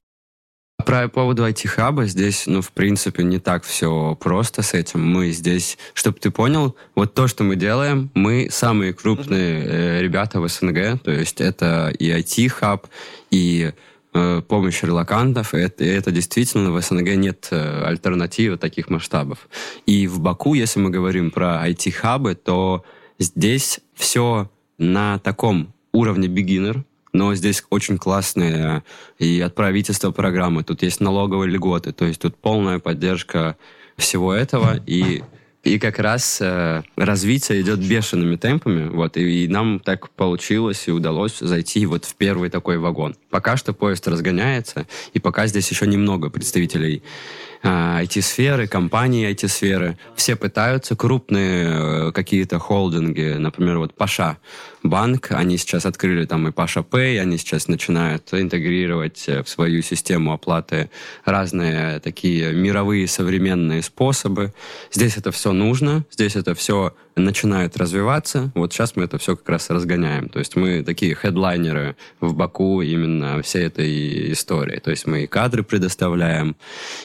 Про 0.84 1.08
поводу 1.08 1.48
IT-хаба 1.48 2.08
здесь, 2.08 2.48
ну, 2.48 2.64
в 2.64 2.72
принципе, 2.72 3.24
не 3.24 3.38
так 3.38 3.64
все 3.64 4.18
просто 4.20 4.64
с 4.64 4.74
этим. 4.74 5.06
Мы 5.06 5.30
здесь, 5.30 5.78
чтобы 5.94 6.18
ты 6.18 6.32
понял, 6.32 6.76
вот 6.96 7.14
то, 7.14 7.28
что 7.28 7.44
мы 7.44 7.56
делаем, 7.56 8.10
мы 8.16 8.48
самые 8.50 8.96
крупные 8.96 9.64
э, 9.64 10.02
ребята 10.02 10.42
в 10.42 10.48
СНГ, 10.48 11.00
то 11.04 11.12
есть 11.12 11.42
это 11.42 11.94
и 12.00 12.10
IT-хаб, 12.10 12.88
и 13.30 13.72
помощь 14.12 14.84
релакантов. 14.84 15.54
Это, 15.54 15.84
это 15.84 16.12
действительно 16.12 16.71
в 16.71 16.82
СНГ 16.82 17.15
нет 17.15 17.47
э, 17.52 17.84
альтернативы 17.86 18.58
таких 18.58 18.89
масштабов. 18.89 19.47
И 19.86 20.08
в 20.08 20.19
Баку, 20.19 20.54
если 20.54 20.80
мы 20.80 20.89
говорим 20.89 21.32
про 21.32 21.67
IT-хабы, 21.67 22.36
то 22.36 22.84
здесь 23.19 23.80
все 23.93 24.50
на 24.78 25.19
таком 25.19 25.74
уровне 25.93 26.28
beginner, 26.28 26.84
но 27.13 27.36
здесь 27.36 27.63
очень 27.69 27.97
классные 27.97 28.84
и 29.19 29.39
от 29.41 29.56
правительства 29.56 30.12
программы. 30.12 30.63
Тут 30.63 30.82
есть 30.84 31.00
налоговые 31.00 31.52
льготы, 31.52 31.91
то 31.91 32.06
есть 32.06 32.21
тут 32.21 32.36
полная 32.38 32.80
поддержка 32.80 33.58
всего 33.97 34.34
этого. 34.34 34.80
И 34.86 35.24
и 35.63 35.78
как 35.78 36.00
раз 36.00 36.39
э, 36.41 36.82
развитие 36.95 37.62
идет 37.62 37.80
бешеными 37.80 38.36
темпами, 38.36 38.89
вот, 38.89 39.15
и, 39.17 39.45
и 39.45 39.47
нам 39.47 39.80
так 39.80 40.10
получилось 40.10 40.88
и 40.88 40.91
удалось 40.91 41.38
зайти 41.39 41.86
вот 41.86 42.06
в 42.06 42.15
первый 42.15 42.50
такой 42.50 42.78
вагон. 42.78 43.15
Пока 43.30 43.58
что 43.58 43.74
поезд 43.74 44.08
разгоняется, 44.08 44.88
и 45.13 45.19
пока 45.19 45.45
здесь 45.47 45.69
еще 45.69 45.86
немного 45.86 46.30
представителей 46.30 47.04
IT-сферы, 47.63 48.65
а, 48.65 48.67
компании 48.67 49.30
IT-сферы. 49.32 49.97
Все 50.15 50.36
пытаются, 50.36 50.95
крупные 50.95 52.08
э, 52.08 52.12
какие-то 52.12 52.58
холдинги, 52.58 53.36
например, 53.38 53.78
вот 53.78 53.93
Паша 53.93 54.38
банк, 54.84 55.32
они 55.32 55.58
сейчас 55.58 55.86
открыли 55.86 56.26
там 56.26 56.48
и 56.48 56.52
Паша 56.52 56.82
Pay, 56.82 57.20
они 57.20 57.38
сейчас 57.38 57.67
начинают 57.67 58.34
интегрировать 58.34 59.26
э, 59.28 59.44
в 59.44 59.50
свою 59.50 59.82
систему 59.82 60.34
оплаты 60.34 60.89
разные 61.26 62.00
такие 62.00 62.54
мировые 62.54 63.08
современные 63.08 63.82
способы. 63.82 64.54
Здесь 64.91 65.17
это 65.17 65.32
все 65.32 65.52
нужно, 65.52 66.06
здесь 66.12 66.36
это 66.36 66.56
все 66.56 66.94
начинает 67.15 67.78
развиваться. 67.78 68.52
Вот 68.56 68.74
сейчас 68.74 68.96
мы 68.96 69.04
это 69.04 69.17
все 69.17 69.36
как 69.36 69.48
раз 69.50 69.70
разгоняем. 69.70 70.30
То 70.30 70.39
есть 70.39 70.56
мы 70.56 70.84
такие 70.84 71.15
хедлайнеры 71.15 71.96
в 72.20 72.34
Баку 72.34 72.82
именно 72.82 73.41
всей 73.41 73.65
этой 73.65 74.32
истории. 74.32 74.80
То 74.80 74.91
есть 74.91 75.06
мы 75.08 75.24
и 75.24 75.28
кадры 75.28 75.63
предоставляем, 75.63 76.56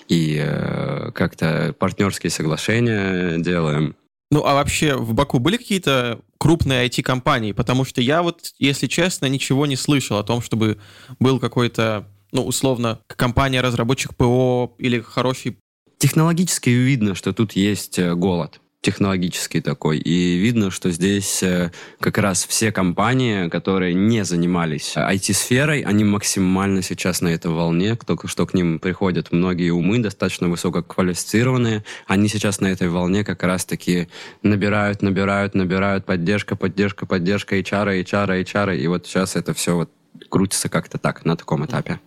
и 0.08 0.40
э, 0.42 1.10
как-то 1.12 1.74
партнерские 1.78 2.30
соглашения 2.30 3.38
делаем. 3.38 3.96
Ну, 4.30 4.44
а 4.44 4.54
вообще 4.54 4.96
в 4.96 5.14
Баку 5.14 5.38
были 5.38 5.56
какие-то 5.56 6.20
крупные 6.38 6.87
IT-компании? 6.87 7.53
Потому 7.53 7.85
что 7.85 8.01
я 8.01 8.22
вот, 8.22 8.53
если 8.59 8.87
честно, 8.87 9.27
ничего 9.27 9.66
не 9.66 9.77
слышал 9.77 10.18
о 10.18 10.25
том, 10.25 10.42
чтобы 10.42 10.79
был 11.18 11.40
какой-то, 11.40 12.09
ну, 12.33 12.44
условно, 12.44 13.01
компания-разработчик 13.07 14.14
ПО 14.16 14.75
или 14.79 15.01
хороший... 15.01 15.59
Технологически 15.99 16.70
видно, 16.70 17.14
что 17.14 17.33
тут 17.33 17.53
есть 17.53 17.99
э, 17.99 18.14
голод 18.14 18.61
технологический 18.80 19.60
такой. 19.60 19.98
И 19.98 20.36
видно, 20.36 20.70
что 20.70 20.90
здесь 20.90 21.42
э, 21.42 21.72
как 21.98 22.18
раз 22.18 22.46
все 22.46 22.70
компании, 22.70 23.48
которые 23.48 23.94
не 23.94 24.24
занимались 24.24 24.94
IT-сферой, 24.96 25.80
они 25.80 26.04
максимально 26.04 26.82
сейчас 26.82 27.20
на 27.20 27.28
этой 27.28 27.50
волне, 27.50 27.96
кто, 27.96 28.16
что 28.26 28.46
к 28.46 28.54
ним 28.54 28.78
приходят 28.78 29.32
многие 29.32 29.70
умы, 29.70 29.98
достаточно 29.98 30.48
высококвалифицированные, 30.48 31.84
они 32.06 32.28
сейчас 32.28 32.60
на 32.60 32.68
этой 32.68 32.88
волне 32.88 33.24
как 33.24 33.42
раз-таки 33.42 34.08
набирают, 34.42 35.02
набирают, 35.02 35.54
набирают 35.54 36.04
поддержка, 36.04 36.54
поддержка, 36.54 37.06
поддержка 37.06 37.58
HR, 37.58 38.04
HR, 38.04 38.44
HR, 38.44 38.76
и 38.76 38.86
вот 38.86 39.06
сейчас 39.06 39.34
это 39.34 39.52
все 39.52 39.74
вот 39.74 39.90
крутится 40.28 40.68
как-то 40.68 40.98
так, 40.98 41.24
на 41.24 41.36
таком 41.36 41.64
этапе. 41.66 41.98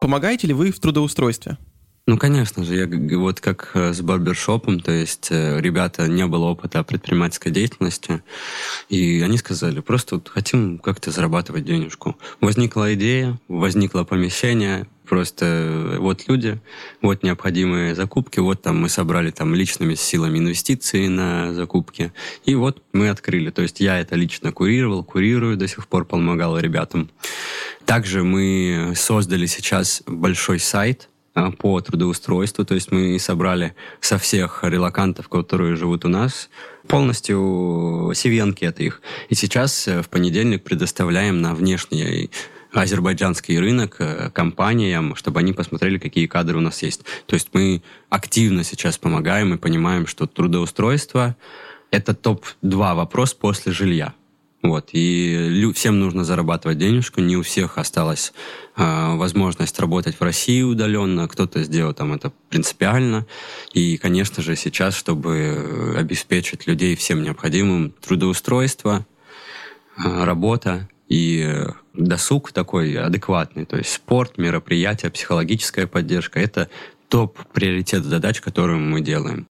Помогаете 0.00 0.46
ли 0.46 0.54
вы 0.54 0.70
в 0.70 0.78
трудоустройстве? 0.78 1.58
Ну, 2.08 2.16
конечно 2.16 2.64
же, 2.64 2.74
я 2.74 3.18
вот 3.18 3.42
как 3.42 3.72
э, 3.74 3.92
с 3.92 4.00
барбершопом, 4.00 4.80
то 4.80 4.90
есть 4.90 5.28
э, 5.28 5.60
ребята 5.60 6.08
не 6.08 6.26
было 6.26 6.46
опыта 6.46 6.82
предпринимательской 6.82 7.50
деятельности, 7.50 8.22
и 8.88 9.20
они 9.20 9.36
сказали, 9.36 9.80
просто 9.80 10.14
вот 10.14 10.30
хотим 10.30 10.78
как-то 10.78 11.10
зарабатывать 11.10 11.66
денежку. 11.66 12.16
Возникла 12.40 12.94
идея, 12.94 13.38
возникло 13.46 14.04
помещение, 14.04 14.86
просто 15.06 15.44
э, 15.44 15.98
вот 15.98 16.26
люди, 16.28 16.58
вот 17.02 17.22
необходимые 17.22 17.94
закупки, 17.94 18.40
вот 18.40 18.62
там 18.62 18.80
мы 18.80 18.88
собрали 18.88 19.30
там 19.30 19.54
личными 19.54 19.94
силами 19.94 20.38
инвестиции 20.38 21.08
на 21.08 21.52
закупки, 21.52 22.14
и 22.46 22.54
вот 22.54 22.82
мы 22.94 23.10
открыли. 23.10 23.50
То 23.50 23.60
есть 23.60 23.80
я 23.80 24.00
это 24.00 24.16
лично 24.16 24.50
курировал, 24.50 25.04
курирую, 25.04 25.58
до 25.58 25.68
сих 25.68 25.86
пор 25.86 26.06
помогал 26.06 26.58
ребятам. 26.58 27.10
Также 27.84 28.24
мы 28.24 28.94
создали 28.96 29.44
сейчас 29.44 30.02
большой 30.06 30.58
сайт, 30.58 31.10
по 31.58 31.80
трудоустройству. 31.80 32.64
То 32.64 32.74
есть 32.74 32.92
мы 32.92 33.18
собрали 33.18 33.74
со 34.00 34.18
всех 34.18 34.60
релакантов, 34.62 35.28
которые 35.28 35.76
живут 35.76 36.04
у 36.04 36.08
нас, 36.08 36.50
полностью 36.86 38.12
CV-анкеты 38.12 38.84
их. 38.84 39.02
И 39.28 39.34
сейчас 39.34 39.88
э, 39.88 40.02
в 40.02 40.08
понедельник 40.08 40.64
предоставляем 40.64 41.40
на 41.40 41.54
внешний 41.54 42.30
азербайджанский 42.72 43.58
рынок 43.58 43.96
э, 43.98 44.30
компаниям, 44.30 45.14
чтобы 45.14 45.40
они 45.40 45.52
посмотрели, 45.52 45.98
какие 45.98 46.26
кадры 46.26 46.58
у 46.58 46.60
нас 46.60 46.82
есть. 46.82 47.04
То 47.26 47.34
есть 47.34 47.48
мы 47.52 47.82
активно 48.08 48.64
сейчас 48.64 48.98
помогаем 48.98 49.54
и 49.54 49.58
понимаем, 49.58 50.06
что 50.06 50.26
трудоустройство 50.26 51.36
это 51.90 52.14
топ-2 52.14 52.94
вопрос 52.94 53.34
после 53.34 53.72
жилья. 53.72 54.14
Вот. 54.68 54.90
И 54.92 55.70
всем 55.74 55.98
нужно 55.98 56.24
зарабатывать 56.24 56.76
денежку. 56.76 57.22
Не 57.22 57.38
у 57.38 57.42
всех 57.42 57.78
осталась 57.78 58.34
э, 58.76 59.16
возможность 59.16 59.80
работать 59.80 60.16
в 60.20 60.22
России 60.22 60.60
удаленно. 60.60 61.26
Кто-то 61.26 61.62
сделал 61.62 61.94
там 61.94 62.12
это 62.12 62.32
принципиально. 62.50 63.26
И, 63.72 63.96
конечно 63.96 64.42
же, 64.42 64.56
сейчас, 64.56 64.94
чтобы 64.94 65.94
обеспечить 65.96 66.66
людей 66.66 66.96
всем 66.96 67.22
необходимым 67.22 67.92
трудоустройство, 67.92 69.06
э, 69.96 70.24
работа 70.24 70.86
и 71.08 71.64
досуг 71.94 72.52
такой 72.52 72.94
адекватный, 72.94 73.64
то 73.64 73.78
есть 73.78 73.90
спорт, 73.90 74.36
мероприятия, 74.36 75.08
психологическая 75.08 75.86
поддержка, 75.86 76.38
это 76.38 76.68
топ-приоритет 77.08 78.04
задач, 78.04 78.42
которые 78.42 78.78
мы 78.78 79.00
делаем. 79.00 79.46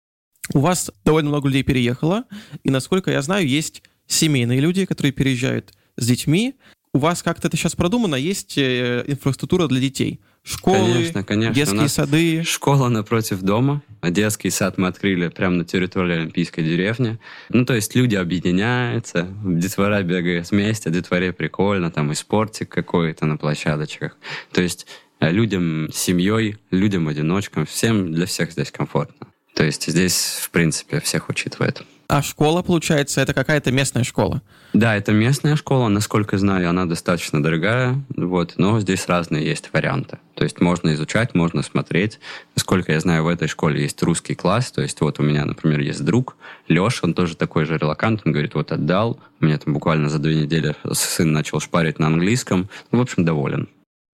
У 0.54 0.60
вас 0.60 0.90
довольно 1.04 1.28
много 1.28 1.48
людей 1.48 1.62
переехало, 1.62 2.24
и, 2.64 2.70
насколько 2.70 3.10
я 3.10 3.20
знаю, 3.20 3.46
есть 3.46 3.82
семейные 4.06 4.60
люди, 4.60 4.84
которые 4.84 5.12
переезжают 5.12 5.72
с 5.96 6.06
детьми. 6.06 6.54
У 6.94 6.98
вас 6.98 7.22
как-то 7.22 7.48
это 7.48 7.56
сейчас 7.56 7.74
продумано? 7.74 8.16
Есть 8.16 8.58
э, 8.58 9.04
инфраструктура 9.06 9.66
для 9.66 9.80
детей? 9.80 10.20
Школы, 10.44 10.92
конечно, 10.92 11.24
конечно. 11.24 11.54
детские 11.54 11.88
сады? 11.88 12.42
Школа 12.42 12.88
напротив 12.88 13.40
дома. 13.42 13.80
А 14.00 14.10
детский 14.10 14.50
сад 14.50 14.76
мы 14.76 14.88
открыли 14.88 15.28
прямо 15.28 15.56
на 15.56 15.64
территории 15.64 16.16
Олимпийской 16.16 16.62
деревни. 16.62 17.18
Ну, 17.48 17.64
то 17.64 17.74
есть 17.74 17.94
люди 17.94 18.16
объединяются, 18.16 19.28
детвора 19.44 20.02
бегает 20.02 20.50
вместе, 20.50 20.90
детворе 20.90 21.32
прикольно, 21.32 21.90
там 21.90 22.10
и 22.10 22.14
спортик 22.14 22.68
какой-то 22.68 23.24
на 23.24 23.36
площадочках. 23.36 24.16
То 24.50 24.60
есть 24.60 24.86
э, 25.20 25.30
людям 25.30 25.90
с 25.92 25.96
семьей, 25.96 26.56
людям-одиночкам, 26.72 27.64
всем 27.64 28.12
для 28.12 28.26
всех 28.26 28.50
здесь 28.50 28.72
комфортно. 28.72 29.31
То 29.54 29.64
есть 29.64 29.86
здесь, 29.86 30.38
в 30.40 30.50
принципе, 30.50 31.00
всех 31.00 31.28
учитывает. 31.28 31.82
А 32.08 32.20
школа, 32.20 32.60
получается, 32.60 33.22
это 33.22 33.32
какая-то 33.32 33.72
местная 33.72 34.04
школа? 34.04 34.42
Да, 34.74 34.96
это 34.96 35.12
местная 35.12 35.56
школа, 35.56 35.88
насколько 35.88 36.36
знаю, 36.36 36.68
она 36.68 36.84
достаточно 36.84 37.42
дорогая, 37.42 38.02
вот, 38.14 38.54
но 38.58 38.78
здесь 38.80 39.06
разные 39.06 39.46
есть 39.46 39.70
варианты. 39.72 40.18
То 40.34 40.44
есть 40.44 40.60
можно 40.60 40.92
изучать, 40.92 41.34
можно 41.34 41.62
смотреть. 41.62 42.18
Насколько 42.54 42.92
я 42.92 43.00
знаю, 43.00 43.24
в 43.24 43.28
этой 43.28 43.48
школе 43.48 43.82
есть 43.82 44.02
русский 44.02 44.34
класс, 44.34 44.72
то 44.72 44.82
есть 44.82 45.00
вот 45.00 45.20
у 45.20 45.22
меня, 45.22 45.46
например, 45.46 45.80
есть 45.80 46.04
друг, 46.04 46.36
Леша, 46.68 47.00
он 47.02 47.14
тоже 47.14 47.34
такой 47.34 47.64
же 47.64 47.78
релакант, 47.78 48.22
он 48.26 48.32
говорит, 48.32 48.54
вот 48.54 48.72
отдал, 48.72 49.18
у 49.40 49.44
меня 49.46 49.56
там 49.56 49.72
буквально 49.72 50.10
за 50.10 50.18
две 50.18 50.36
недели 50.36 50.74
сын 50.92 51.32
начал 51.32 51.60
шпарить 51.60 51.98
на 51.98 52.08
английском, 52.08 52.68
ну, 52.90 52.98
в 52.98 53.00
общем, 53.02 53.24
доволен. 53.24 53.68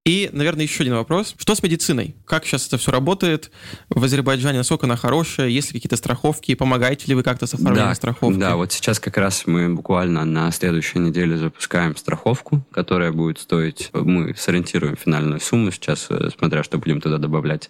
И, 0.09 0.31
наверное, 0.33 0.63
еще 0.63 0.85
один 0.85 0.95
вопрос. 0.95 1.35
Что 1.37 1.55
с 1.55 1.63
медициной? 1.63 2.17
Как 2.25 2.47
сейчас 2.47 2.67
это 2.67 2.79
все 2.79 2.91
работает 2.91 3.51
в 3.91 4.03
Азербайджане? 4.03 4.57
Насколько 4.57 4.87
она 4.87 4.97
хорошая? 4.97 5.49
Есть 5.49 5.69
ли 5.69 5.79
какие-то 5.79 5.97
страховки? 5.97 6.55
Помогаете 6.55 7.05
ли 7.09 7.15
вы 7.15 7.23
как-то 7.23 7.47
с 7.47 7.53
оформлением 7.53 7.91
да, 7.91 7.95
страховки? 7.95 8.39
Да, 8.39 8.57
вот 8.57 8.73
сейчас 8.73 9.01
как 9.01 9.19
раз 9.19 9.47
мы 9.47 9.69
буквально 9.69 10.25
на 10.25 10.51
следующей 10.51 11.01
неделе 11.01 11.37
запускаем 11.37 11.95
страховку, 11.95 12.63
которая 12.71 13.13
будет 13.13 13.39
стоить... 13.39 13.91
Мы 13.93 14.35
сориентируем 14.35 14.97
финальную 14.97 15.41
сумму 15.41 15.71
сейчас, 15.73 16.07
э, 16.09 16.31
смотря 16.39 16.65
что 16.65 16.79
будем 16.79 17.03
туда 17.03 17.19
добавлять. 17.19 17.69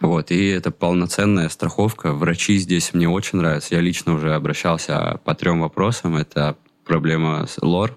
Вот, 0.00 0.32
и 0.32 0.48
это 0.48 0.72
полноценная 0.72 1.48
страховка. 1.50 2.12
Врачи 2.12 2.58
здесь 2.58 2.92
мне 2.94 3.08
очень 3.08 3.38
нравятся. 3.38 3.76
Я 3.76 3.80
лично 3.80 4.14
уже 4.14 4.34
обращался 4.34 5.20
по 5.24 5.36
трем 5.36 5.60
вопросам. 5.60 6.16
Это 6.16 6.56
проблема 6.84 7.46
с 7.46 7.62
лор, 7.62 7.96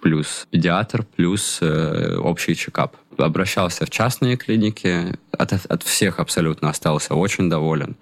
плюс 0.00 0.46
педиатр, 0.50 1.04
плюс 1.16 1.58
э, 1.60 2.16
общий 2.16 2.56
чекап. 2.56 2.96
Обращался 3.16 3.84
в 3.84 3.90
частные 3.90 4.36
клиники, 4.36 5.18
от, 5.32 5.52
от 5.52 5.82
всех 5.82 6.18
абсолютно 6.20 6.70
остался 6.70 7.14
очень 7.14 7.50
доволен. 7.50 7.96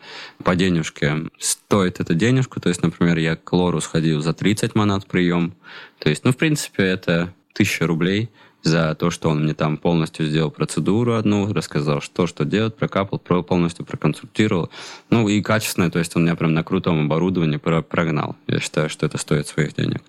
По 0.44 0.54
денежке 0.54 1.28
стоит 1.38 2.00
это 2.00 2.14
денежку, 2.14 2.60
то 2.60 2.68
есть, 2.68 2.82
например, 2.82 3.18
я 3.18 3.36
к 3.36 3.52
лору 3.52 3.80
сходил 3.80 4.20
за 4.20 4.32
30 4.32 4.74
монат 4.74 5.06
прием, 5.06 5.54
то 5.98 6.08
есть, 6.08 6.24
ну, 6.24 6.32
в 6.32 6.36
принципе, 6.36 6.84
это 6.84 7.34
1000 7.54 7.86
рублей– 7.86 8.30
за 8.62 8.94
то, 8.94 9.10
что 9.10 9.30
он 9.30 9.44
мне 9.44 9.54
там 9.54 9.76
полностью 9.76 10.26
сделал 10.26 10.50
процедуру 10.50 11.14
одну, 11.14 11.52
рассказал, 11.52 12.00
что, 12.00 12.26
что 12.26 12.44
делать, 12.44 12.76
прокапал, 12.76 13.18
полностью 13.18 13.84
проконсультировал. 13.84 14.70
Ну 15.10 15.28
и 15.28 15.40
качественное, 15.42 15.90
то 15.90 15.98
есть 15.98 16.14
он 16.16 16.24
меня 16.24 16.36
прям 16.36 16.54
на 16.54 16.64
крутом 16.64 17.04
оборудовании 17.04 17.56
прогнал. 17.56 18.36
Я 18.46 18.60
считаю, 18.60 18.88
что 18.88 19.06
это 19.06 19.18
стоит 19.18 19.46
своих 19.46 19.74
денег. 19.74 20.02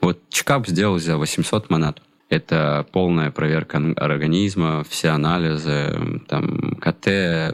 Вот 0.00 0.18
чекап 0.28 0.66
сделал 0.66 0.98
за 0.98 1.16
800 1.16 1.70
монат. 1.70 2.02
Это 2.32 2.86
полная 2.92 3.30
проверка 3.30 3.76
организма, 3.96 4.84
все 4.88 5.10
анализы, 5.10 6.22
там, 6.28 6.76
КТ 6.76 7.08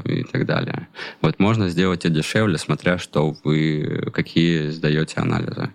и 0.04 0.22
так 0.22 0.46
далее. 0.46 0.86
Вот 1.20 1.40
можно 1.40 1.68
сделать 1.68 2.04
и 2.04 2.08
дешевле, 2.08 2.58
смотря 2.58 2.96
что 2.96 3.34
вы, 3.42 4.08
какие 4.14 4.68
сдаете 4.68 5.16
анализы. 5.16 5.70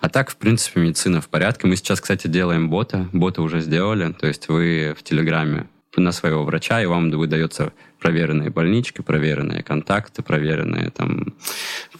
А 0.00 0.08
так, 0.08 0.30
в 0.30 0.36
принципе, 0.36 0.80
медицина 0.80 1.20
в 1.20 1.28
порядке. 1.28 1.66
Мы 1.66 1.76
сейчас, 1.76 2.00
кстати, 2.00 2.26
делаем 2.26 2.70
бота. 2.70 3.06
Бота 3.12 3.42
уже 3.42 3.60
сделали. 3.60 4.14
То 4.14 4.26
есть 4.26 4.48
вы 4.48 4.94
в 4.98 5.02
Телеграме 5.02 5.66
на 5.94 6.10
своего 6.12 6.42
врача, 6.44 6.80
и 6.82 6.86
вам 6.86 7.10
выдается 7.10 7.74
проверенные 8.00 8.48
больнички, 8.48 9.02
проверенные 9.02 9.62
контакты, 9.62 10.22
проверенные 10.22 10.88
там 10.88 11.34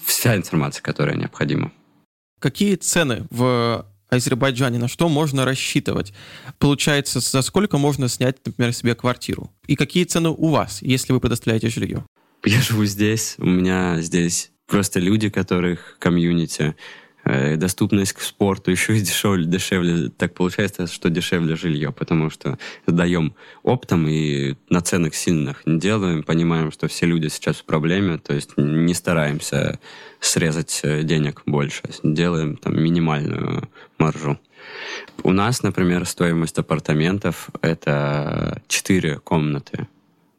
вся 0.02 0.34
информация, 0.34 0.80
которая 0.80 1.16
необходима. 1.16 1.72
Какие 2.40 2.76
цены 2.76 3.26
в 3.28 3.84
Азербайджане, 4.08 4.78
на 4.78 4.88
что 4.88 5.08
можно 5.08 5.44
рассчитывать? 5.44 6.12
Получается, 6.58 7.20
за 7.20 7.42
сколько 7.42 7.78
можно 7.78 8.08
снять, 8.08 8.36
например, 8.44 8.72
себе 8.72 8.94
квартиру? 8.94 9.50
И 9.66 9.76
какие 9.76 10.04
цены 10.04 10.30
у 10.30 10.48
вас, 10.48 10.80
если 10.82 11.12
вы 11.12 11.20
предоставляете 11.20 11.68
жилье? 11.68 12.04
Я 12.44 12.60
живу 12.60 12.84
здесь, 12.84 13.34
у 13.38 13.46
меня 13.46 14.00
здесь 14.00 14.50
просто 14.66 15.00
люди, 15.00 15.28
которых 15.28 15.96
комьюнити, 15.98 16.76
доступность 17.56 18.12
к 18.14 18.20
спорту 18.20 18.70
еще 18.70 18.98
дешевле, 18.98 19.44
дешевле. 19.44 20.08
Так 20.10 20.34
получается, 20.34 20.86
что 20.86 21.10
дешевле 21.10 21.56
жилье, 21.56 21.92
потому 21.92 22.30
что 22.30 22.58
даем 22.86 23.34
оптом 23.62 24.06
и 24.08 24.54
наценок 24.70 25.14
сильных 25.14 25.66
не 25.66 25.78
делаем, 25.78 26.22
понимаем, 26.22 26.72
что 26.72 26.88
все 26.88 27.06
люди 27.06 27.28
сейчас 27.28 27.56
в 27.56 27.64
проблеме, 27.64 28.18
то 28.18 28.34
есть 28.34 28.56
не 28.56 28.94
стараемся 28.94 29.78
срезать 30.20 30.80
э, 30.82 31.02
денег 31.02 31.42
больше, 31.46 31.82
делаем 32.02 32.56
там 32.56 32.82
минимальную 32.82 33.68
маржу. 33.98 34.38
У 35.22 35.32
нас, 35.32 35.62
например, 35.62 36.06
стоимость 36.06 36.58
апартаментов— 36.58 37.50
это 37.62 38.62
4 38.68 39.18
комнаты, 39.20 39.86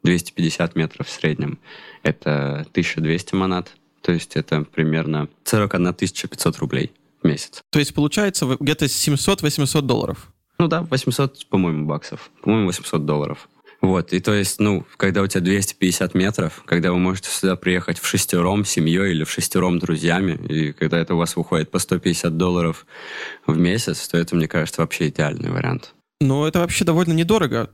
250 0.02 0.76
метров 0.76 1.06
в 1.06 1.10
среднем. 1.10 1.58
Это 2.02 2.66
1200 2.70 3.34
манат, 3.34 3.72
то 4.02 4.12
есть 4.12 4.36
это 4.36 4.62
примерно 4.62 5.28
41 5.44 5.94
500 5.94 6.58
рублей 6.58 6.92
в 7.22 7.26
месяц. 7.26 7.62
То 7.70 7.78
есть 7.78 7.94
получается 7.94 8.46
где-то 8.58 8.86
700-800 8.86 9.82
долларов? 9.82 10.32
Ну 10.58 10.68
да, 10.68 10.82
800, 10.82 11.46
по-моему, 11.46 11.86
баксов. 11.86 12.30
По-моему, 12.42 12.66
800 12.66 13.04
долларов. 13.04 13.48
Вот, 13.80 14.12
и 14.12 14.20
то 14.20 14.34
есть, 14.34 14.60
ну, 14.60 14.84
когда 14.98 15.22
у 15.22 15.26
тебя 15.26 15.40
250 15.40 16.14
метров, 16.14 16.62
когда 16.66 16.92
вы 16.92 16.98
можете 16.98 17.30
сюда 17.30 17.56
приехать 17.56 17.98
в 17.98 18.06
шестером 18.06 18.66
семьей 18.66 19.12
или 19.12 19.24
в 19.24 19.30
шестером 19.30 19.78
друзьями, 19.78 20.38
и 20.48 20.72
когда 20.72 20.98
это 20.98 21.14
у 21.14 21.16
вас 21.16 21.34
выходит 21.34 21.70
по 21.70 21.78
150 21.78 22.36
долларов 22.36 22.86
в 23.46 23.56
месяц, 23.56 24.06
то 24.08 24.18
это, 24.18 24.36
мне 24.36 24.48
кажется, 24.48 24.82
вообще 24.82 25.08
идеальный 25.08 25.50
вариант. 25.50 25.94
Ну, 26.20 26.44
это 26.44 26.58
вообще 26.58 26.84
довольно 26.84 27.14
недорого. 27.14 27.70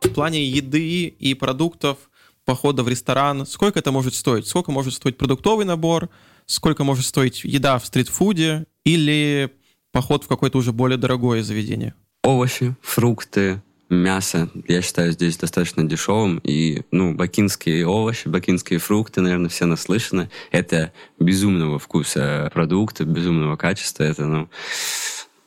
В 0.00 0.10
плане 0.14 0.44
еды 0.44 1.06
и 1.06 1.34
продуктов 1.34 1.98
похода 2.46 2.82
в 2.82 2.88
ресторан, 2.88 3.44
сколько 3.44 3.78
это 3.78 3.92
может 3.92 4.14
стоить? 4.14 4.46
Сколько 4.46 4.72
может 4.72 4.94
стоить 4.94 5.18
продуктовый 5.18 5.66
набор? 5.66 6.08
Сколько 6.46 6.84
может 6.84 7.04
стоить 7.04 7.44
еда 7.44 7.78
в 7.78 7.84
стритфуде? 7.84 8.64
Или 8.84 9.50
поход 9.92 10.24
в 10.24 10.28
какое-то 10.28 10.56
уже 10.56 10.72
более 10.72 10.96
дорогое 10.96 11.42
заведение? 11.42 11.94
Овощи, 12.22 12.74
фрукты, 12.80 13.60
мясо, 13.88 14.48
я 14.68 14.80
считаю, 14.80 15.12
здесь 15.12 15.36
достаточно 15.36 15.84
дешевым. 15.84 16.38
И, 16.38 16.82
ну, 16.92 17.14
бакинские 17.14 17.86
овощи, 17.86 18.28
бакинские 18.28 18.78
фрукты, 18.78 19.20
наверное, 19.20 19.50
все 19.50 19.66
наслышаны. 19.66 20.30
Это 20.52 20.92
безумного 21.18 21.78
вкуса 21.78 22.50
продукты, 22.54 23.04
безумного 23.04 23.56
качества. 23.56 24.04
Это, 24.04 24.24
ну, 24.24 24.48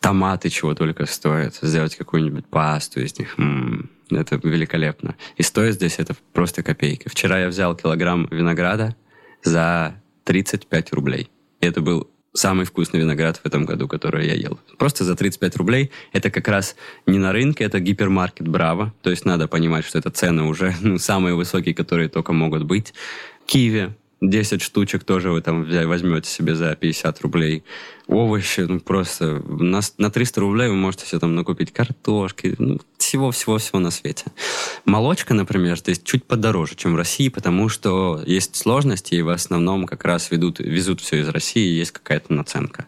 томаты 0.02 0.50
чего 0.50 0.76
только 0.76 1.06
стоят. 1.06 1.58
Сделать 1.62 1.96
какую-нибудь 1.96 2.46
пасту 2.48 3.02
из 3.02 3.18
них. 3.18 3.36
М-м, 3.38 3.90
это 4.18 4.40
великолепно. 4.42 5.16
И 5.38 5.44
стоит 5.44 5.76
здесь 5.76 6.00
это 6.00 6.16
просто 6.34 6.64
копейки. 6.64 7.08
Вчера 7.08 7.40
я 7.40 7.48
взял 7.48 7.76
килограмм 7.76 8.28
винограда 8.32 8.96
за 9.44 10.02
35 10.26 10.94
рублей. 10.94 11.30
И 11.62 11.66
это 11.66 11.82
был 11.82 12.10
самый 12.34 12.66
вкусный 12.66 13.00
виноград 13.00 13.38
в 13.38 13.46
этом 13.46 13.66
году, 13.66 13.88
который 13.88 14.28
я 14.28 14.34
ел. 14.34 14.60
Просто 14.78 15.04
за 15.04 15.16
35 15.16 15.56
рублей. 15.58 15.92
Это 16.14 16.30
как 16.32 16.48
раз 16.48 16.76
не 17.06 17.18
на 17.18 17.32
рынке, 17.32 17.64
это 17.64 17.80
гипермаркет 17.80 18.48
Браво. 18.48 18.94
То 19.02 19.10
есть 19.10 19.26
надо 19.26 19.48
понимать, 19.48 19.86
что 19.86 20.00
это 20.00 20.10
цены 20.10 20.44
уже 20.44 20.76
ну, 20.82 20.98
самые 20.98 21.36
высокие, 21.36 21.74
которые 21.74 22.10
только 22.10 22.34
могут 22.34 22.64
быть. 22.64 22.94
Киви 23.46 23.94
10 24.22 24.62
штучек 24.62 25.04
тоже 25.04 25.32
вы 25.32 25.42
там 25.42 25.64
возьмете 25.64 26.30
себе 26.30 26.56
за 26.56 26.76
50 26.76 27.22
рублей. 27.22 27.64
Овощи, 28.08 28.62
ну 28.62 28.80
просто 28.80 29.42
на, 29.48 29.82
на 30.00 30.10
300 30.10 30.42
рублей 30.42 30.68
вы 30.70 30.76
можете 30.76 31.06
себе 31.06 31.20
там 31.20 31.36
накупить 31.36 31.72
картошки, 31.72 32.56
ну, 32.58 32.80
всего-всего-всего 32.98 33.80
на 33.80 33.92
свете. 33.92 34.26
Молочка, 34.84 35.36
например, 35.36 35.78
здесь 35.78 36.02
чуть 36.04 36.26
подороже, 36.26 36.76
чем 36.76 36.94
в 36.94 36.96
России, 36.96 37.30
потому 37.30 37.70
что 37.70 38.22
есть 38.26 38.56
сложности, 38.56 39.14
и 39.14 39.22
в 39.22 39.30
основном 39.30 39.86
как 39.86 40.06
раз 40.06 40.32
ведут, 40.32 40.60
везут 40.60 41.02
все 41.02 41.20
из 41.20 41.30
России, 41.30 41.78
есть 41.78 41.92
какая-то 41.92 42.34
наценка. 42.34 42.88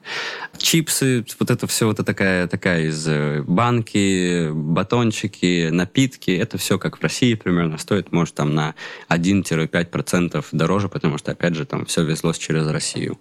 Чипсы, 0.57 1.23
вот 1.39 1.51
это 1.51 1.67
все, 1.67 1.85
вот 1.85 1.99
это 1.99 2.03
такая, 2.03 2.47
такая 2.47 2.87
из 2.87 3.07
э, 3.07 3.43
банки, 3.43 4.49
батончики, 4.51 5.69
напитки, 5.69 6.31
это 6.31 6.57
все 6.57 6.79
как 6.79 6.97
в 6.97 7.01
России 7.03 7.35
примерно 7.35 7.77
стоит, 7.77 8.11
может, 8.11 8.35
там 8.35 8.55
на 8.55 8.73
1-5% 9.09 10.45
дороже, 10.51 10.89
потому 10.89 11.17
что, 11.19 11.20
опять 11.29 11.55
же, 11.55 11.65
там 11.65 11.86
все 11.86 12.03
везлось 12.03 12.38
через 12.38 12.67
Россию. 12.67 13.19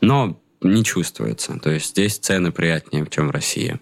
Но 0.00 0.40
не 0.60 0.84
чувствуется. 0.84 1.58
То 1.58 1.70
есть 1.70 1.90
здесь 1.90 2.18
цены 2.18 2.52
приятнее, 2.52 3.06
чем 3.10 3.28
в 3.28 3.30
России. 3.32 3.80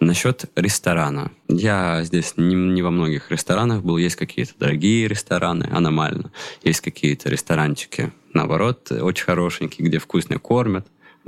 Насчет 0.00 0.46
ресторана. 0.56 1.30
Я 1.48 2.02
здесь 2.04 2.34
не, 2.36 2.54
не 2.54 2.82
во 2.82 2.90
многих 2.90 3.30
ресторанах 3.30 3.82
был. 3.82 3.96
Есть 3.98 4.16
какие-то 4.16 4.52
дорогие 4.58 5.06
рестораны, 5.06 5.68
аномально. 5.70 6.32
Есть 6.62 6.80
какие-то 6.80 7.28
ресторанчики, 7.28 8.12
наоборот, 8.32 8.90
очень 8.90 9.24
хорошенькие, 9.24 9.86
где 9.86 9.98
вкусно 9.98 10.38
кормят 10.38 10.86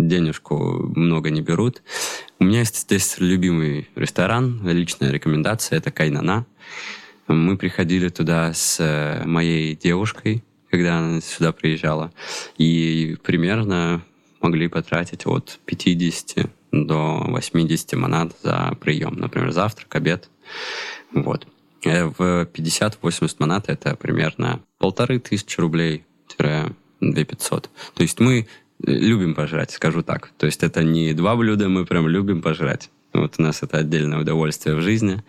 денежку 0.09 0.57
много 0.96 1.31
не 1.31 1.42
берут. 1.42 1.83
У 2.38 2.44
меня 2.44 2.61
есть 2.61 2.77
здесь 2.77 3.16
любимый 3.18 3.88
ресторан, 3.94 4.61
личная 4.66 5.11
рекомендация, 5.11 5.79
это 5.79 5.90
Кайнана. 5.90 6.46
Мы 7.29 7.57
приходили 7.57 8.09
туда 8.09 8.53
с 8.53 8.81
э, 8.81 9.25
моей 9.25 9.77
девушкой, 9.77 10.42
когда 10.70 10.98
она 10.98 11.20
сюда 11.20 11.52
приезжала, 11.52 12.12
и 12.59 13.16
примерно 13.22 14.02
могли 14.40 14.68
потратить 14.68 15.26
от 15.26 15.59
50 15.66 16.50
до 16.72 17.24
80 17.26 17.92
монат 17.94 18.33
за 18.42 18.76
прием. 18.80 19.14
Например, 19.14 19.50
завтрак, 19.50 19.94
обед. 19.94 20.28
Вот. 21.12 21.46
Э, 21.85 22.04
в 22.04 22.44
50-80 22.44 23.37
монат 23.38 23.68
это 23.68 23.96
примерно 23.96 24.61
полторы 24.78 25.18
тысячи 25.18 25.61
рублей 25.61 26.04
2500. 26.38 27.70
То 27.94 28.02
есть 28.02 28.20
мы 28.20 28.46
любим 28.83 29.35
пожрать, 29.35 29.70
скажу 29.70 30.02
так. 30.02 30.33
То 30.38 30.46
есть 30.46 30.62
это 30.62 30.83
не 30.83 31.12
два 31.12 31.37
блюда, 31.37 31.68
мы 31.68 31.85
прям 31.85 32.09
любим 32.09 32.42
пожрать. 32.42 32.90
Вот 33.12 33.35
у 33.38 33.42
нас 33.42 33.62
это 33.62 33.79
отдельное 33.79 34.20
удовольствие 34.20 34.77
в 34.77 34.81
жизни. 34.81 35.23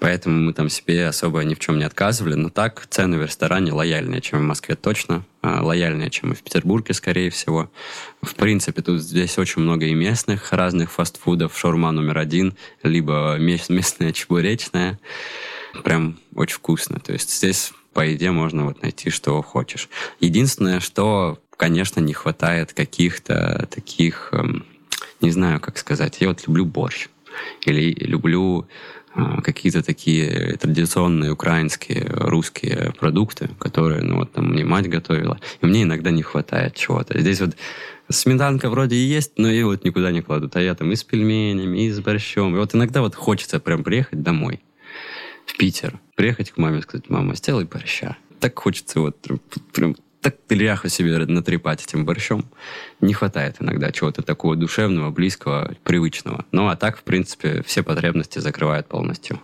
Поэтому 0.00 0.40
мы 0.40 0.52
там 0.52 0.68
себе 0.68 1.06
особо 1.06 1.40
ни 1.42 1.54
в 1.54 1.58
чем 1.58 1.78
не 1.78 1.84
отказывали. 1.84 2.34
Но 2.34 2.48
так, 2.48 2.86
цены 2.90 3.18
в 3.18 3.22
ресторане 3.22 3.72
лояльнее, 3.72 4.20
чем 4.20 4.40
в 4.40 4.42
Москве 4.42 4.76
точно. 4.76 5.24
А, 5.42 5.62
лояльнее, 5.62 6.10
чем 6.10 6.32
и 6.32 6.34
в 6.34 6.42
Петербурге, 6.42 6.94
скорее 6.94 7.30
всего. 7.30 7.70
В 8.22 8.34
принципе, 8.34 8.82
тут 8.82 9.00
здесь 9.00 9.36
очень 9.38 9.62
много 9.62 9.86
и 9.86 9.94
местных 9.94 10.52
разных 10.52 10.92
фастфудов. 10.92 11.58
Шаурма 11.58 11.90
номер 11.90 12.18
один, 12.18 12.56
либо 12.82 13.36
местная 13.38 14.12
чебуречная. 14.12 15.00
Прям 15.82 16.18
очень 16.34 16.56
вкусно. 16.56 17.00
То 17.00 17.12
есть 17.12 17.34
здесь 17.34 17.72
по 17.92 18.00
еде 18.00 18.30
можно 18.30 18.64
вот 18.64 18.82
найти, 18.82 19.10
что 19.10 19.40
хочешь. 19.42 19.88
Единственное, 20.20 20.80
что, 20.80 21.40
конечно, 21.56 22.00
не 22.00 22.12
хватает 22.12 22.72
каких-то 22.72 23.66
таких 23.70 24.28
эм, 24.32 24.64
не 25.22 25.30
знаю, 25.30 25.60
как 25.60 25.78
сказать, 25.78 26.18
я 26.20 26.28
вот 26.28 26.46
люблю 26.46 26.64
борщ. 26.64 27.08
Или 27.64 27.94
люблю 27.94 28.68
а, 29.14 29.40
какие-то 29.42 29.82
такие 29.82 30.56
традиционные 30.56 31.32
украинские, 31.32 32.06
русские 32.10 32.92
продукты, 32.98 33.48
которые, 33.58 34.02
ну, 34.02 34.16
вот 34.16 34.32
там 34.32 34.50
мне 34.50 34.64
мать 34.64 34.88
готовила, 34.88 35.38
и 35.60 35.66
мне 35.66 35.82
иногда 35.82 36.10
не 36.10 36.22
хватает 36.22 36.74
чего-то. 36.74 37.18
Здесь 37.20 37.40
вот 37.40 37.56
сметанка 38.08 38.70
вроде 38.70 38.96
и 38.96 39.04
есть, 39.04 39.32
но 39.36 39.50
ее 39.50 39.66
вот 39.66 39.84
никуда 39.84 40.10
не 40.12 40.22
кладут, 40.22 40.56
а 40.56 40.62
я 40.62 40.74
там 40.74 40.92
и 40.92 40.96
с 40.96 41.04
пельменями, 41.04 41.86
и 41.86 41.90
с 41.90 42.00
борщом. 42.00 42.54
И 42.54 42.58
вот 42.58 42.74
иногда 42.74 43.00
вот 43.02 43.14
хочется 43.14 43.60
прям 43.60 43.84
приехать 43.84 44.22
домой, 44.22 44.60
в 45.46 45.56
Питер, 45.56 45.98
приехать 46.14 46.50
к 46.50 46.58
маме, 46.58 46.82
сказать, 46.82 47.10
мама, 47.10 47.34
сделай 47.34 47.64
борща. 47.64 48.16
Так 48.40 48.58
хочется 48.58 49.00
вот 49.00 49.16
прям 49.72 49.96
так 50.22 50.36
ляху 50.48 50.88
себе 50.88 51.18
натрепать 51.18 51.84
этим 51.84 52.06
борщом. 52.06 52.46
Не 53.00 53.12
хватает 53.12 53.56
иногда 53.60 53.90
чего-то 53.92 54.22
такого 54.22 54.56
душевного, 54.56 55.10
близкого, 55.10 55.74
привычного. 55.82 56.46
Ну, 56.52 56.68
а 56.68 56.76
так, 56.76 56.96
в 56.96 57.02
принципе, 57.02 57.62
все 57.66 57.82
потребности 57.82 58.38
закрывают 58.38 58.86
полностью. 58.86 59.40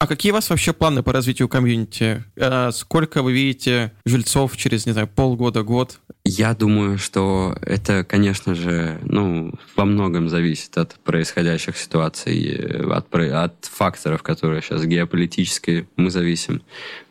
А 0.00 0.06
какие 0.06 0.30
у 0.30 0.36
вас 0.36 0.48
вообще 0.48 0.72
планы 0.72 1.02
по 1.02 1.12
развитию 1.12 1.48
комьюнити? 1.48 2.22
Э, 2.36 2.70
сколько 2.72 3.20
вы 3.20 3.32
видите 3.32 3.92
жильцов 4.04 4.56
через, 4.56 4.86
не 4.86 4.92
знаю, 4.92 5.08
полгода, 5.08 5.64
год? 5.64 5.98
Я 6.24 6.54
думаю, 6.54 6.98
что 6.98 7.58
это, 7.62 8.04
конечно 8.04 8.54
же, 8.54 9.00
ну, 9.02 9.52
во 9.74 9.84
многом 9.84 10.28
зависит 10.28 10.78
от 10.78 10.94
происходящих 11.00 11.76
ситуаций, 11.76 12.86
от, 12.88 13.12
от 13.12 13.64
факторов, 13.64 14.22
которые 14.22 14.62
сейчас 14.62 14.84
геополитические 14.84 15.88
мы 15.96 16.12
зависим. 16.12 16.62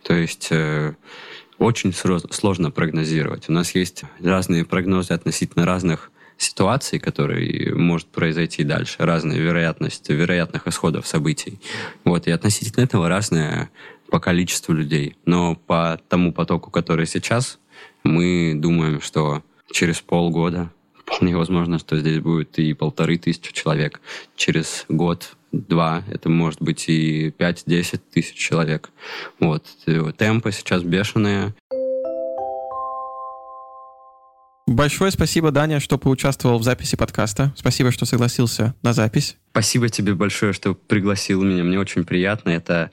То 0.03 0.13
есть 0.13 0.47
э, 0.51 0.93
очень 1.57 1.93
сложно 1.93 2.71
прогнозировать. 2.71 3.49
У 3.49 3.51
нас 3.51 3.73
есть 3.75 4.03
разные 4.21 4.65
прогнозы 4.65 5.13
относительно 5.13 5.65
разных 5.65 6.11
ситуаций, 6.37 6.99
которые 6.99 7.73
может 7.73 8.07
произойти 8.07 8.63
дальше, 8.63 8.97
разные 8.99 9.39
вероятности, 9.39 10.11
вероятных 10.11 10.67
исходов 10.67 11.07
событий. 11.07 11.59
Вот, 12.03 12.27
и 12.27 12.31
относительно 12.31 12.83
этого 12.83 13.09
разное 13.09 13.69
по 14.09 14.19
количеству 14.19 14.73
людей. 14.73 15.15
Но 15.25 15.55
по 15.55 15.99
тому 16.07 16.31
потоку, 16.31 16.69
который 16.69 17.07
сейчас, 17.07 17.59
мы 18.03 18.53
думаем, 18.55 19.01
что 19.01 19.43
через 19.71 19.99
полгода 19.99 20.71
вполне 20.95 21.35
возможно, 21.35 21.79
что 21.79 21.97
здесь 21.97 22.19
будет 22.19 22.59
и 22.59 22.73
полторы 22.73 23.17
тысячи 23.17 23.51
человек. 23.53 24.01
Через 24.35 24.85
год 24.89 25.35
два, 25.61 26.03
это 26.07 26.29
может 26.29 26.61
быть 26.61 26.85
и 26.87 27.29
5-10 27.29 28.01
тысяч 28.11 28.35
человек. 28.35 28.89
Вот. 29.39 29.65
Темпы 30.17 30.51
сейчас 30.51 30.83
бешеные. 30.83 31.53
Большое 34.67 35.11
спасибо, 35.11 35.51
Даня, 35.51 35.79
что 35.79 35.97
поучаствовал 35.97 36.59
в 36.59 36.63
записи 36.63 36.97
подкаста. 36.97 37.53
Спасибо, 37.55 37.91
что 37.91 38.05
согласился 38.05 38.75
на 38.83 38.91
запись. 38.91 39.37
Спасибо 39.51 39.87
тебе 39.87 40.13
большое, 40.13 40.51
что 40.51 40.75
пригласил 40.75 41.41
меня. 41.41 41.63
Мне 41.63 41.79
очень 41.79 42.03
приятно. 42.03 42.49
Это, 42.49 42.91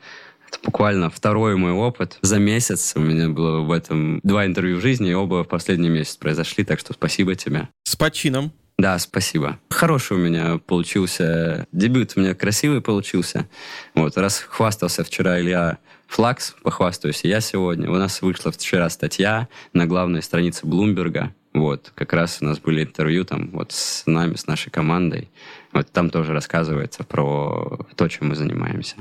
это 0.48 0.59
буквально 0.62 1.11
второй 1.11 1.57
мой 1.57 1.72
опыт. 1.72 2.18
За 2.22 2.38
месяц 2.38 2.92
у 2.94 3.00
меня 3.00 3.29
было 3.29 3.61
в 3.61 3.72
этом 3.72 4.20
два 4.22 4.46
интервью 4.46 4.79
в 4.79 4.83
жизни, 4.83 5.11
и 5.11 5.14
оба 5.14 5.42
в 5.42 5.48
последний 5.48 5.88
месяц 5.88 6.16
произошли, 6.16 6.64
так 6.64 6.79
что 6.79 6.92
спасибо 6.92 7.35
тебе. 7.35 7.68
С 7.83 7.96
почином. 7.96 8.53
Да, 8.78 8.98
спасибо. 8.98 9.58
Хороший 9.70 10.16
у 10.16 10.20
меня 10.20 10.58
получился 10.58 11.66
дебют, 11.72 12.12
у 12.16 12.20
меня 12.20 12.34
красивый 12.34 12.80
получился. 12.80 13.48
Вот, 13.94 14.16
раз 14.16 14.40
хвастался 14.40 15.04
вчера 15.04 15.40
Илья 15.40 15.78
Флакс, 16.08 16.54
похвастаюсь 16.62 17.22
я 17.24 17.40
сегодня. 17.40 17.90
У 17.90 17.94
нас 17.94 18.20
вышла 18.20 18.50
вчера 18.50 18.88
статья 18.90 19.48
на 19.72 19.87
главной 19.87 20.22
странице 20.22 20.66
Блумберга. 20.66 21.32
Вот, 21.52 21.92
как 21.94 22.12
раз 22.12 22.38
у 22.40 22.46
нас 22.46 22.58
были 22.58 22.82
интервью 22.82 23.24
там 23.24 23.50
вот 23.50 23.70
с 23.70 24.04
нами, 24.06 24.34
с 24.34 24.48
нашей 24.48 24.70
командой. 24.70 25.30
Вот 25.72 25.90
там 25.92 26.10
тоже 26.10 26.32
рассказывается 26.32 27.04
про 27.04 27.87
то, 27.94 28.08
чем 28.08 28.28
мы 28.28 28.34
занимаемся. 28.34 28.96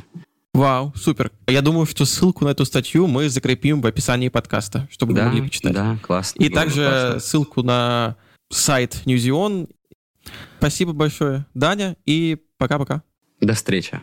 Вау, 0.53 0.93
супер. 0.95 1.31
Я 1.47 1.61
думаю, 1.61 1.87
что 1.87 2.05
ссылку 2.05 2.45
на 2.45 2.49
эту 2.49 2.63
статью 2.65 3.07
мы 3.07 3.27
закрепим 3.27 3.81
в 3.81 3.87
описании 3.87 4.29
подкаста, 4.29 4.87
чтобы 4.91 5.13
да, 5.13 5.23
вы 5.23 5.27
могли 5.29 5.41
почитать. 5.41 5.73
Да, 5.73 5.97
классно. 6.03 6.43
И 6.43 6.49
также 6.49 6.87
классно. 6.87 7.19
ссылку 7.19 7.63
на 7.63 8.15
сайт 8.53 9.01
Newzion. 9.05 9.69
Спасибо 10.57 10.93
большое, 10.93 11.45
Даня, 11.53 11.97
и 12.05 12.37
пока-пока. 12.57 13.03
До 13.41 13.53
встречи. 13.53 14.01